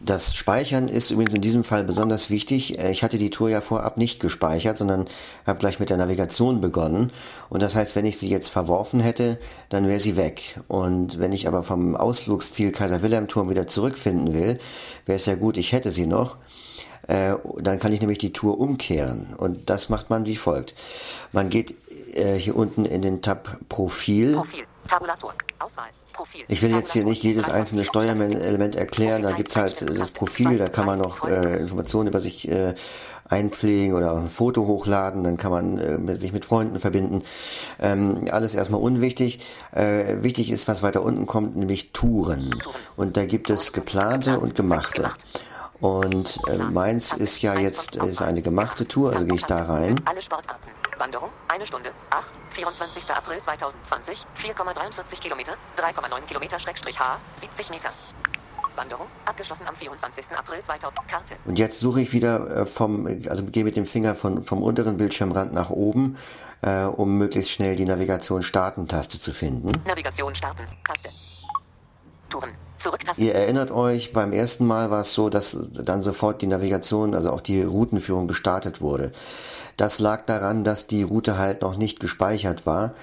Das 0.05 0.35
Speichern 0.35 0.87
ist 0.87 1.09
übrigens 1.09 1.33
in 1.33 1.41
diesem 1.41 1.63
Fall 1.63 1.83
besonders 1.83 2.29
wichtig. 2.29 2.77
Äh, 2.77 2.91
Ich 2.91 3.01
hatte 3.01 3.17
die 3.17 3.31
Tour 3.31 3.49
ja 3.49 3.59
vorab 3.59 3.97
nicht 3.97 4.19
gespeichert, 4.19 4.77
sondern 4.77 5.05
habe 5.47 5.57
gleich 5.57 5.79
mit 5.79 5.89
der 5.89 5.97
Navigation 5.97 6.61
begonnen. 6.61 7.11
Und 7.49 7.63
das 7.63 7.73
heißt, 7.73 7.95
wenn 7.95 8.05
ich 8.05 8.19
sie 8.19 8.29
jetzt 8.29 8.49
verworfen 8.49 8.99
hätte, 8.99 9.39
dann 9.69 9.87
wäre 9.87 9.99
sie 9.99 10.15
weg. 10.15 10.59
Und 10.67 11.17
wenn 11.17 11.33
ich 11.33 11.47
aber 11.47 11.63
vom 11.63 11.95
Ausflugsziel 11.95 12.71
Kaiser 12.71 13.01
Wilhelm 13.01 13.27
Turm 13.27 13.49
wieder 13.49 13.65
zurückfinden 13.65 14.35
will, 14.35 14.59
wäre 15.07 15.17
es 15.17 15.25
ja 15.25 15.33
gut, 15.35 15.57
ich 15.57 15.71
hätte 15.71 15.89
sie 15.89 16.05
noch. 16.05 16.37
Äh, 17.07 17.35
Dann 17.59 17.79
kann 17.79 17.91
ich 17.91 18.01
nämlich 18.01 18.19
die 18.19 18.31
Tour 18.31 18.59
umkehren. 18.59 19.33
Und 19.35 19.71
das 19.71 19.89
macht 19.89 20.11
man 20.11 20.27
wie 20.27 20.35
folgt. 20.35 20.75
Man 21.31 21.49
geht 21.49 21.73
äh, 22.13 22.35
hier 22.35 22.55
unten 22.55 22.85
in 22.85 23.01
den 23.01 23.23
Tab 23.23 23.57
Profil. 23.69 24.33
Profil. 24.35 24.65
Tabulator. 24.87 25.33
Ich 26.47 26.61
will 26.61 26.71
jetzt 26.71 26.93
hier 26.93 27.03
nicht 27.03 27.23
jedes 27.23 27.49
einzelne 27.49 27.83
Steuerelement 27.83 28.75
erklären, 28.75 29.23
da 29.23 29.31
gibt's 29.31 29.55
halt 29.55 29.81
äh, 29.81 29.93
das 29.93 30.11
Profil, 30.11 30.57
da 30.57 30.69
kann 30.69 30.85
man 30.85 30.99
noch 30.99 31.27
äh, 31.27 31.57
Informationen 31.57 32.07
über 32.07 32.21
sich 32.21 32.49
äh, 32.49 32.73
einpflegen 33.27 33.95
oder 33.95 34.15
ein 34.15 34.29
Foto 34.29 34.65
hochladen, 34.65 35.23
dann 35.23 35.37
kann 35.37 35.51
man 35.51 35.77
äh, 35.77 36.15
sich 36.17 36.31
mit 36.31 36.45
Freunden 36.45 36.79
verbinden. 36.79 37.23
Ähm, 37.79 38.27
alles 38.31 38.53
erstmal 38.53 38.81
unwichtig. 38.81 39.39
Äh, 39.73 40.23
wichtig 40.23 40.51
ist, 40.51 40.67
was 40.67 40.83
weiter 40.83 41.01
unten 41.01 41.25
kommt, 41.25 41.55
nämlich 41.55 41.91
Touren. 41.91 42.49
Und 42.95 43.17
da 43.17 43.25
gibt 43.25 43.49
es 43.49 43.73
geplante 43.73 44.39
und 44.39 44.55
gemachte. 44.55 45.11
Und 45.81 46.39
äh, 46.47 46.57
meins 46.57 47.13
ist 47.13 47.41
ja 47.41 47.55
jetzt 47.59 47.97
ist 47.97 48.21
eine 48.21 48.41
gemachte 48.41 48.85
Tour, 48.85 49.11
also 49.13 49.25
gehe 49.25 49.35
ich 49.35 49.43
da 49.43 49.63
rein. 49.63 49.99
Alle 50.05 50.21
Sportarten. 50.21 50.74
Wanderung, 50.97 51.29
eine 51.47 51.65
Stunde, 51.65 51.91
8, 52.09 52.25
24. 52.51 53.09
April 53.11 53.41
2020, 53.41 54.25
4,43 54.37 55.19
Kilometer, 55.19 55.55
3,9 55.77 56.21
Kilometer 56.25 56.59
Schrägstrich 56.59 56.99
H, 56.99 57.19
70 57.37 57.69
Meter. 57.69 57.91
Wanderung, 58.75 59.07
abgeschlossen 59.23 59.65
am 59.67 59.75
24. 59.75 60.31
April 60.31 60.61
2000. 60.61 61.07
Karte. 61.07 61.35
Und 61.45 61.57
jetzt 61.57 61.79
suche 61.79 62.01
ich 62.01 62.11
wieder 62.13 62.49
äh, 62.49 62.65
vom, 62.65 63.07
also 63.29 63.45
gehe 63.45 63.63
mit 63.63 63.75
dem 63.75 63.85
Finger 63.85 64.15
von, 64.15 64.43
vom 64.43 64.61
unteren 64.61 64.97
Bildschirmrand 64.97 65.53
nach 65.53 65.69
oben, 65.69 66.17
äh, 66.61 66.83
um 66.83 67.17
möglichst 67.17 67.51
schnell 67.51 67.75
die 67.75 67.85
Navigation 67.85 68.43
Starten-Taste 68.43 69.19
zu 69.19 69.33
finden. 69.33 69.71
Navigation 69.87 70.35
starten. 70.35 70.67
Taste. 70.85 71.09
Touren. 72.29 72.64
Zurück-Taste. 72.85 73.19
Ihr 73.19 73.33
erinnert 73.33 73.71
euch, 73.71 74.13
beim 74.13 74.31
ersten 74.31 74.67
Mal 74.67 74.91
war 74.91 75.01
es 75.01 75.15
so, 75.15 75.29
dass 75.29 75.57
dann 75.73 76.03
sofort 76.03 76.43
die 76.43 76.47
Navigation, 76.47 77.15
also 77.15 77.31
auch 77.31 77.41
die 77.41 77.63
Routenführung 77.63 78.27
gestartet 78.27 78.79
wurde. 78.79 79.11
Das 79.75 79.97
lag 79.97 80.25
daran, 80.27 80.63
dass 80.63 80.85
die 80.85 81.01
Route 81.01 81.39
halt 81.39 81.63
noch 81.63 81.77
nicht 81.77 81.99
gespeichert 81.99 82.67
war. 82.67 82.93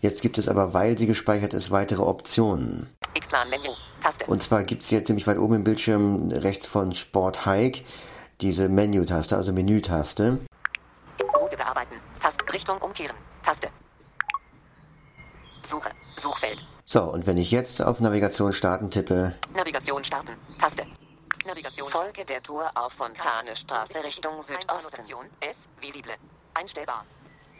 Jetzt 0.00 0.22
gibt 0.22 0.38
es 0.38 0.48
aber, 0.48 0.74
weil 0.74 0.96
sie 0.96 1.08
gespeichert 1.08 1.54
ist, 1.54 1.72
weitere 1.72 2.02
Optionen. 2.02 2.88
Und 4.28 4.42
zwar 4.44 4.62
gibt's 4.62 4.88
hier 4.88 5.04
ziemlich 5.04 5.26
weit 5.26 5.38
oben 5.38 5.56
im 5.56 5.64
Bildschirm 5.64 6.30
rechts 6.30 6.68
von 6.68 6.94
Sport 6.94 7.44
Hike 7.44 7.82
diese 8.40 8.68
Menü-Taste, 8.68 9.36
also 9.36 9.52
Menü-Taste. 9.52 10.38
Route 11.40 11.56
bearbeiten. 11.56 11.96
Taste. 12.20 12.44
Richtung 12.52 12.78
umkehren. 12.78 13.16
Taste. 13.42 13.68
Suche. 15.66 15.90
Suchfeld. 16.16 16.64
So, 16.92 17.04
und 17.04 17.26
wenn 17.26 17.38
ich 17.38 17.50
jetzt 17.50 17.80
auf 17.80 18.00
Navigation 18.00 18.52
starten 18.52 18.90
tippe, 18.90 19.34
Navigation 19.54 20.04
starten. 20.04 20.36
Taste. 20.58 20.86
Navigation. 21.46 21.88
Folge 21.88 22.22
der 22.22 22.42
Tour 22.42 22.70
auf 22.74 22.92
Fontanestraße 22.92 24.04
Richtung 24.04 24.42
Südosten. 24.42 25.00
S. 25.40 25.68
Visible. 25.80 26.12
Einstellbar. 26.52 27.06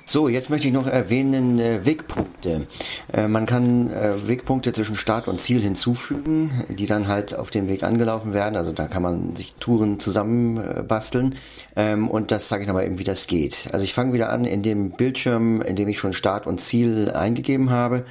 So, 0.05 0.29
jetzt 0.29 0.51
möchte 0.51 0.67
ich 0.67 0.73
noch 0.73 0.87
erwähnen 0.87 1.59
äh, 1.59 1.87
Wegpunkte. 1.87 2.67
Äh, 3.13 3.29
man 3.29 3.47
kann 3.47 3.91
äh, 3.91 4.29
Wegpunkte 4.29 4.73
zwischen 4.73 4.97
Start 4.97 5.29
und 5.29 5.41
Ziel 5.41 5.61
hinzufügen, 5.61 6.65
die 6.69 6.87
dann 6.87 7.09
halt 7.09 7.35
auf 7.35 7.51
dem 7.51 7.69
Weg 7.69 7.83
angelaufen 7.83 8.35
werden. 8.35 8.57
Also 8.57 8.73
da 8.73 8.89
kann 8.89 9.03
man 9.03 9.37
sich 9.37 9.55
Touren 9.55 10.01
zusammen 10.01 10.57
äh, 10.57 10.83
basteln. 10.83 11.37
Ähm, 11.77 12.09
und 12.09 12.31
das 12.31 12.49
sage 12.49 12.63
ich 12.63 12.69
nochmal 12.69 12.85
eben, 12.85 12.99
wie 12.99 13.05
das 13.05 13.27
geht. 13.27 13.69
Also 13.73 13.85
ich 13.85 13.95
fange 13.95 14.13
wieder 14.13 14.31
an 14.31 14.45
in 14.45 14.63
dem 14.63 14.91
Bildschirm, 14.91 15.63
in 15.63 15.77
dem 15.77 15.89
ich 15.89 15.99
schon 15.99 16.13
Start 16.13 16.47
und 16.47 16.61
Ziel 16.61 17.11
eingegeben 17.11 17.71
habe. 17.71 18.05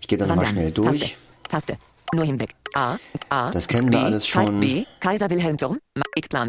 Ich 0.00 0.08
gehe 0.08 0.18
dann 0.18 0.28
nochmal 0.28 0.46
schnell 0.46 0.72
durch. 0.72 1.16
Taste. 1.48 1.74
Taste. 1.74 1.76
Nur 2.12 2.24
hinweg. 2.24 2.54
A. 2.74 2.96
A. 3.28 3.50
Das 3.50 3.68
kennen 3.68 3.90
wir 3.90 3.98
B, 3.98 4.04
alles 4.04 4.26
schon. 4.26 4.60
B. 4.60 4.84
Kaiser 5.00 5.30
Wilhelm 5.30 5.56
Turm. 5.56 5.78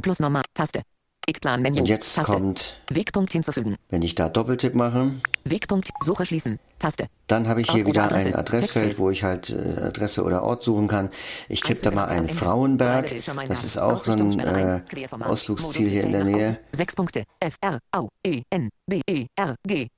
Plus 0.02 0.20
Normal. 0.20 0.44
Taste. 0.54 0.82
Eckplan 1.30 1.62
Menü. 1.62 1.82
Und 1.82 1.90
jetzt 1.90 2.16
Taste. 2.16 2.32
kommt, 2.32 2.82
Wegpunkt 2.90 3.34
hinzufügen. 3.34 3.76
wenn 3.90 4.02
ich 4.02 4.16
da 4.16 4.30
Doppeltipp 4.30 4.74
mache, 4.76 5.12
Wegpunkt. 5.44 5.90
Suche 6.04 6.26
schließen. 6.26 6.58
Taste. 6.80 7.08
Dann 7.28 7.48
habe 7.50 7.62
ich 7.62 7.70
hier 7.70 7.86
Ort 7.86 7.88
wieder 7.88 8.06
oder 8.06 8.16
ein 8.16 8.28
Adresse. 8.28 8.40
Adressfeld, 8.40 8.86
Textfeld. 8.86 9.00
wo 9.00 9.10
ich 9.10 9.24
halt 9.24 9.50
äh, 9.50 9.82
Adresse 9.82 10.24
oder 10.24 10.44
Ort 10.44 10.64
suchen 10.64 10.88
kann. 10.88 11.10
Ich 11.50 11.62
tippe 11.62 11.82
da 11.82 11.92
mal 11.92 12.06
ein 12.06 12.20
Ende. 12.24 12.34
Frauenberg. 12.34 13.14
Das 13.48 13.64
ist 13.66 13.78
auch 13.78 14.04
so 14.04 14.14
ein 14.14 14.40
äh. 14.40 14.82
Ausflugsziel 15.22 15.90
hier 15.90 16.04
in 16.04 16.12
der 16.14 16.24
Nähe. 16.24 16.60
Sechs 16.72 16.96
Punkte. 16.96 17.26
F 17.40 17.56
R 17.60 17.80
A 17.92 18.08
E 18.26 18.44
N 18.50 18.70
B 18.86 19.02
E 19.10 19.28
R 19.36 19.56
G. 19.66 19.90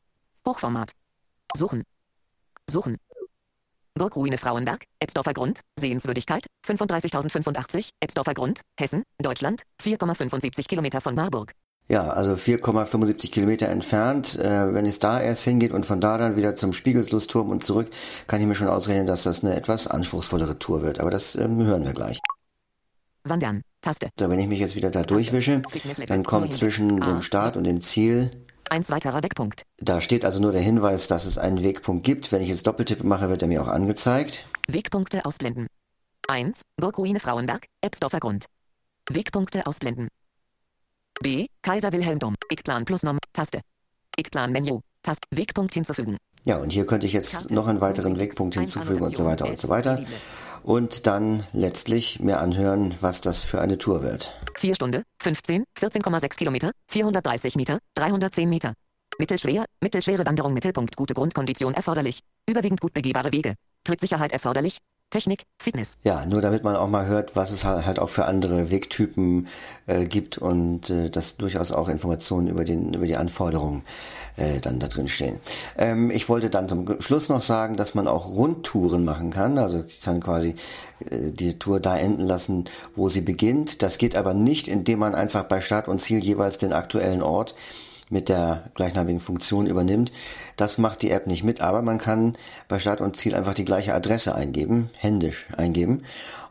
Hochformat. 0.47 0.91
Suchen. 1.55 1.83
Suchen. 2.69 2.97
Burgruine 3.99 4.37
Frauenberg, 4.37 4.85
Ebsdorfer 4.99 5.33
Grund, 5.33 5.59
Sehenswürdigkeit, 5.77 6.45
35.085, 6.65 7.89
Ebsdorfer 8.01 8.33
Grund, 8.33 8.61
Hessen, 8.79 9.03
Deutschland, 9.21 9.63
4,75 9.83 10.67
Kilometer 10.67 11.01
von 11.01 11.15
Marburg. 11.15 11.51
Ja, 11.89 12.07
also 12.07 12.33
4,75 12.33 13.29
Kilometer 13.29 13.67
entfernt. 13.67 14.39
Äh, 14.39 14.73
wenn 14.73 14.85
es 14.85 14.99
da 14.99 15.19
erst 15.19 15.43
hingeht 15.43 15.73
und 15.73 15.85
von 15.85 15.99
da 15.99 16.17
dann 16.17 16.37
wieder 16.37 16.55
zum 16.55 16.71
Spiegelslustturm 16.71 17.49
und 17.49 17.63
zurück, 17.63 17.89
kann 18.27 18.39
ich 18.39 18.47
mir 18.47 18.55
schon 18.55 18.69
ausrechnen, 18.69 19.05
dass 19.05 19.23
das 19.23 19.43
eine 19.43 19.55
etwas 19.55 19.87
anspruchsvollere 19.87 20.57
Tour 20.59 20.81
wird. 20.81 20.99
Aber 21.01 21.09
das 21.09 21.35
ähm, 21.35 21.65
hören 21.65 21.85
wir 21.85 21.93
gleich. 21.93 22.19
Wandern, 23.25 23.63
Taste. 23.81 24.09
So, 24.17 24.29
wenn 24.29 24.39
ich 24.39 24.47
mich 24.47 24.59
jetzt 24.59 24.75
wieder 24.75 24.91
da 24.91 25.01
durchwische, 25.03 25.61
dann 26.07 26.23
kommt 26.23 26.53
zwischen 26.53 27.01
dem 27.01 27.21
Start 27.21 27.57
und 27.57 27.65
dem 27.65 27.81
Ziel 27.81 28.31
Eins 28.69 28.89
weiterer 28.89 29.23
Wegpunkt. 29.23 29.63
Da 29.77 29.99
steht 29.99 30.23
also 30.23 30.39
nur 30.39 30.51
der 30.51 30.61
Hinweis, 30.61 31.07
dass 31.07 31.25
es 31.25 31.37
einen 31.37 31.63
Wegpunkt 31.63 32.03
gibt. 32.03 32.31
Wenn 32.31 32.41
ich 32.41 32.49
jetzt 32.49 32.67
Doppeltipp 32.67 33.03
mache, 33.03 33.29
wird 33.29 33.41
er 33.41 33.47
mir 33.47 33.61
auch 33.61 33.67
angezeigt. 33.67 34.45
Wegpunkte 34.67 35.25
ausblenden. 35.25 35.67
1. 36.27 36.61
Burgruine 36.77 37.19
Frauenberg, 37.19 37.65
Ebsdorfer 37.81 38.19
Grund. 38.19 38.45
Wegpunkte 39.09 39.65
ausblenden. 39.65 40.07
B. 41.21 41.47
Kaiser 41.63 41.91
Wilhelm 41.91 42.19
Dom. 42.19 42.35
Eckplan 42.49 42.85
plus 42.85 43.03
Nom. 43.03 43.17
Taste. 43.33 43.61
Eckplan 44.15 44.51
Menü. 44.51 44.79
Taste. 45.01 45.27
Wegpunkt 45.31 45.73
hinzufügen. 45.73 46.17
Ja, 46.45 46.57
und 46.57 46.71
hier 46.71 46.85
könnte 46.85 47.05
ich 47.05 47.13
jetzt 47.13 47.51
noch 47.51 47.67
einen 47.67 47.81
weiteren 47.81 48.17
Wegpunkt 48.19 48.55
hinzufügen 48.55 49.03
und 49.03 49.15
so 49.15 49.25
weiter 49.25 49.47
und 49.47 49.59
so 49.59 49.69
weiter. 49.69 50.03
Und 50.63 51.07
dann 51.07 51.45
letztlich 51.53 52.19
mir 52.19 52.39
anhören, 52.39 52.93
was 53.01 53.21
das 53.21 53.41
für 53.41 53.61
eine 53.61 53.77
Tour 53.77 54.03
wird. 54.03 54.33
4 54.57 54.75
Stunden, 54.75 55.03
15, 55.21 55.63
14,6 55.77 56.37
Kilometer, 56.37 56.71
430 56.87 57.55
Meter, 57.55 57.79
310 57.95 58.49
Meter. 58.49 58.73
Mittelschwer, 59.17 59.65
mittelschwere 59.81 60.25
Wanderung, 60.25 60.53
Mittelpunkt, 60.53 60.95
gute 60.95 61.13
Grundkondition 61.13 61.73
erforderlich. 61.73 62.21
Überwiegend 62.47 62.81
gut 62.81 62.93
begehbare 62.93 63.31
Wege. 63.31 63.55
Trittsicherheit 63.83 64.31
erforderlich. 64.31 64.77
Technik, 65.09 65.45
Fitness. 65.57 65.97
Ja, 66.03 66.25
nur 66.25 66.41
damit 66.41 66.63
man 66.63 66.75
auch 66.75 66.87
mal 66.87 67.07
hört, 67.07 67.35
was 67.35 67.51
es 67.51 67.65
halt 67.65 67.99
auch 67.99 68.09
für 68.09 68.25
andere 68.25 68.69
Wegtypen 68.69 69.47
äh, 69.87 70.05
gibt 70.05 70.37
und 70.37 70.89
äh, 70.89 71.09
dass 71.09 71.37
durchaus 71.37 71.71
auch 71.71 71.89
Informationen 71.89 72.47
über, 72.47 72.63
den, 72.63 72.93
über 72.93 73.07
die 73.07 73.17
Anforderungen 73.17 73.83
äh, 74.35 74.59
dann 74.59 74.79
da 74.79 74.87
drin 74.87 75.07
stehen. 75.07 75.39
Ähm, 75.77 76.11
ich 76.11 76.29
wollte 76.29 76.49
dann 76.49 76.69
zum 76.69 77.01
Schluss 77.01 77.29
noch 77.29 77.41
sagen, 77.41 77.75
dass 77.75 77.95
man 77.95 78.07
auch 78.07 78.27
Rundtouren 78.27 79.03
machen 79.03 79.31
kann. 79.31 79.57
Also 79.57 79.83
ich 79.85 80.01
kann 80.01 80.21
quasi 80.21 80.55
äh, 81.09 81.31
die 81.31 81.57
Tour 81.57 81.79
da 81.79 81.97
enden 81.97 82.21
lassen, 82.21 82.65
wo 82.93 83.09
sie 83.09 83.21
beginnt. 83.21 83.81
Das 83.81 83.97
geht 83.97 84.15
aber 84.15 84.33
nicht, 84.33 84.67
indem 84.67 84.99
man 84.99 85.15
einfach 85.15 85.43
bei 85.43 85.61
Start 85.61 85.87
und 85.87 85.99
Ziel 85.99 86.23
jeweils 86.23 86.59
den 86.59 86.73
aktuellen 86.73 87.23
Ort 87.23 87.55
mit 88.09 88.29
der 88.29 88.63
gleichnamigen 88.75 89.21
Funktion 89.21 89.67
übernimmt. 89.67 90.11
Das 90.57 90.77
macht 90.77 91.01
die 91.01 91.11
App 91.11 91.27
nicht 91.27 91.43
mit, 91.43 91.61
aber 91.61 91.81
man 91.81 91.97
kann 91.97 92.35
bei 92.67 92.79
Start 92.79 93.01
und 93.01 93.15
Ziel 93.15 93.35
einfach 93.35 93.53
die 93.53 93.65
gleiche 93.65 93.93
Adresse 93.93 94.35
eingeben, 94.35 94.89
händisch 94.97 95.47
eingeben. 95.55 96.01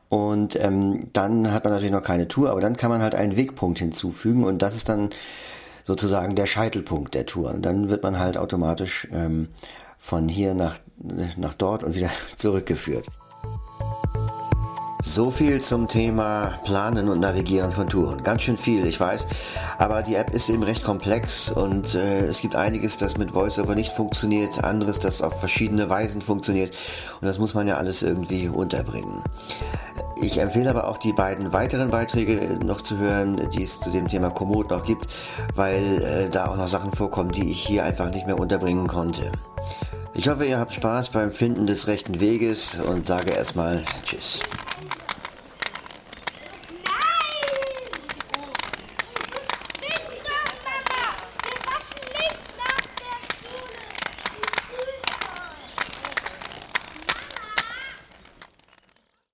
Und 0.09 0.57
ähm, 0.57 1.09
dann 1.13 1.53
hat 1.53 1.65
man 1.65 1.73
natürlich 1.73 1.93
noch 1.93 2.03
keine 2.03 2.29
Tour, 2.29 2.51
aber 2.51 2.61
dann 2.61 2.77
kann 2.77 2.91
man 2.91 3.03
halt 3.03 3.15
einen 3.15 3.37
Wegpunkt 3.37 3.79
hinzufügen 3.79 4.45
und 4.45 4.63
das 4.63 4.75
ist 4.75 4.89
dann 4.89 5.11
sozusagen 5.85 6.35
der 6.35 6.47
Scheitelpunkt 6.47 7.15
der 7.15 7.27
Tour. 7.27 7.51
Und 7.51 7.63
dann 7.63 7.91
wird 7.91 8.03
man 8.03 8.19
halt 8.19 8.39
automatisch 8.39 9.09
ähm, 9.13 9.49
von 9.99 10.29
hier 10.29 10.55
nach, 10.55 10.79
nach 11.37 11.55
dort 11.55 11.83
und 11.83 11.95
wieder 11.95 12.11
zurückgeführt. 12.37 13.07
So 15.01 15.31
viel 15.31 15.61
zum 15.61 15.87
Thema 15.87 16.59
Planen 16.65 17.09
und 17.09 17.21
Navigieren 17.21 17.71
von 17.71 17.89
Touren. 17.89 18.25
Ganz 18.25 18.43
schön 18.43 18.57
viel, 18.57 18.85
ich 18.85 18.99
weiß. 18.99 19.29
Aber 19.79 20.03
die 20.03 20.17
App 20.17 20.35
ist 20.35 20.49
eben 20.49 20.65
recht 20.65 20.83
komplex 20.83 21.51
und 21.51 21.95
äh, 21.95 22.27
es 22.27 22.41
gibt 22.41 22.57
einiges, 22.57 22.99
das 22.99 23.17
mit 23.17 23.33
VoiceOver 23.33 23.77
nicht 23.77 23.93
funktioniert, 23.93 24.65
anderes, 24.65 24.99
das 24.99 25.23
auf 25.23 25.39
verschiedene 25.39 25.89
Weisen 25.89 26.21
funktioniert. 26.21 26.75
Und 27.21 27.29
das 27.29 27.39
muss 27.39 27.55
man 27.55 27.69
ja 27.69 27.77
alles 27.77 28.03
irgendwie 28.03 28.49
unterbringen. 28.49 29.23
Ich 30.21 30.39
empfehle 30.39 30.71
aber 30.71 30.89
auch 30.89 30.97
die 30.97 31.13
beiden 31.13 31.53
weiteren 31.53 31.91
Beiträge 31.91 32.59
noch 32.65 32.81
zu 32.81 32.99
hören, 32.99 33.49
die 33.51 33.63
es 33.63 33.79
zu 33.79 33.91
dem 33.91 34.09
Thema 34.09 34.31
Komoot 34.31 34.71
noch 34.71 34.85
gibt, 34.85 35.07
weil 35.55 36.03
äh, 36.03 36.29
da 36.29 36.47
auch 36.49 36.57
noch 36.57 36.69
Sachen 36.69 36.91
vorkommen, 36.91 37.31
die 37.31 37.53
ich 37.53 37.61
hier 37.61 37.85
einfach 37.85 38.11
nicht 38.11 38.27
mehr 38.27 38.39
unterbringen 38.39 38.89
konnte. 38.89 39.31
Ich 40.15 40.29
hoffe, 40.29 40.45
ihr 40.45 40.59
habt 40.59 40.73
Spaß 40.73 41.11
beim 41.11 41.31
Finden 41.31 41.69
des 41.69 41.87
rechten 41.87 42.19
Weges 42.19 42.81
und 42.81 43.07
sage 43.07 43.31
erstmal 43.31 43.85
Tschüss. 44.03 44.41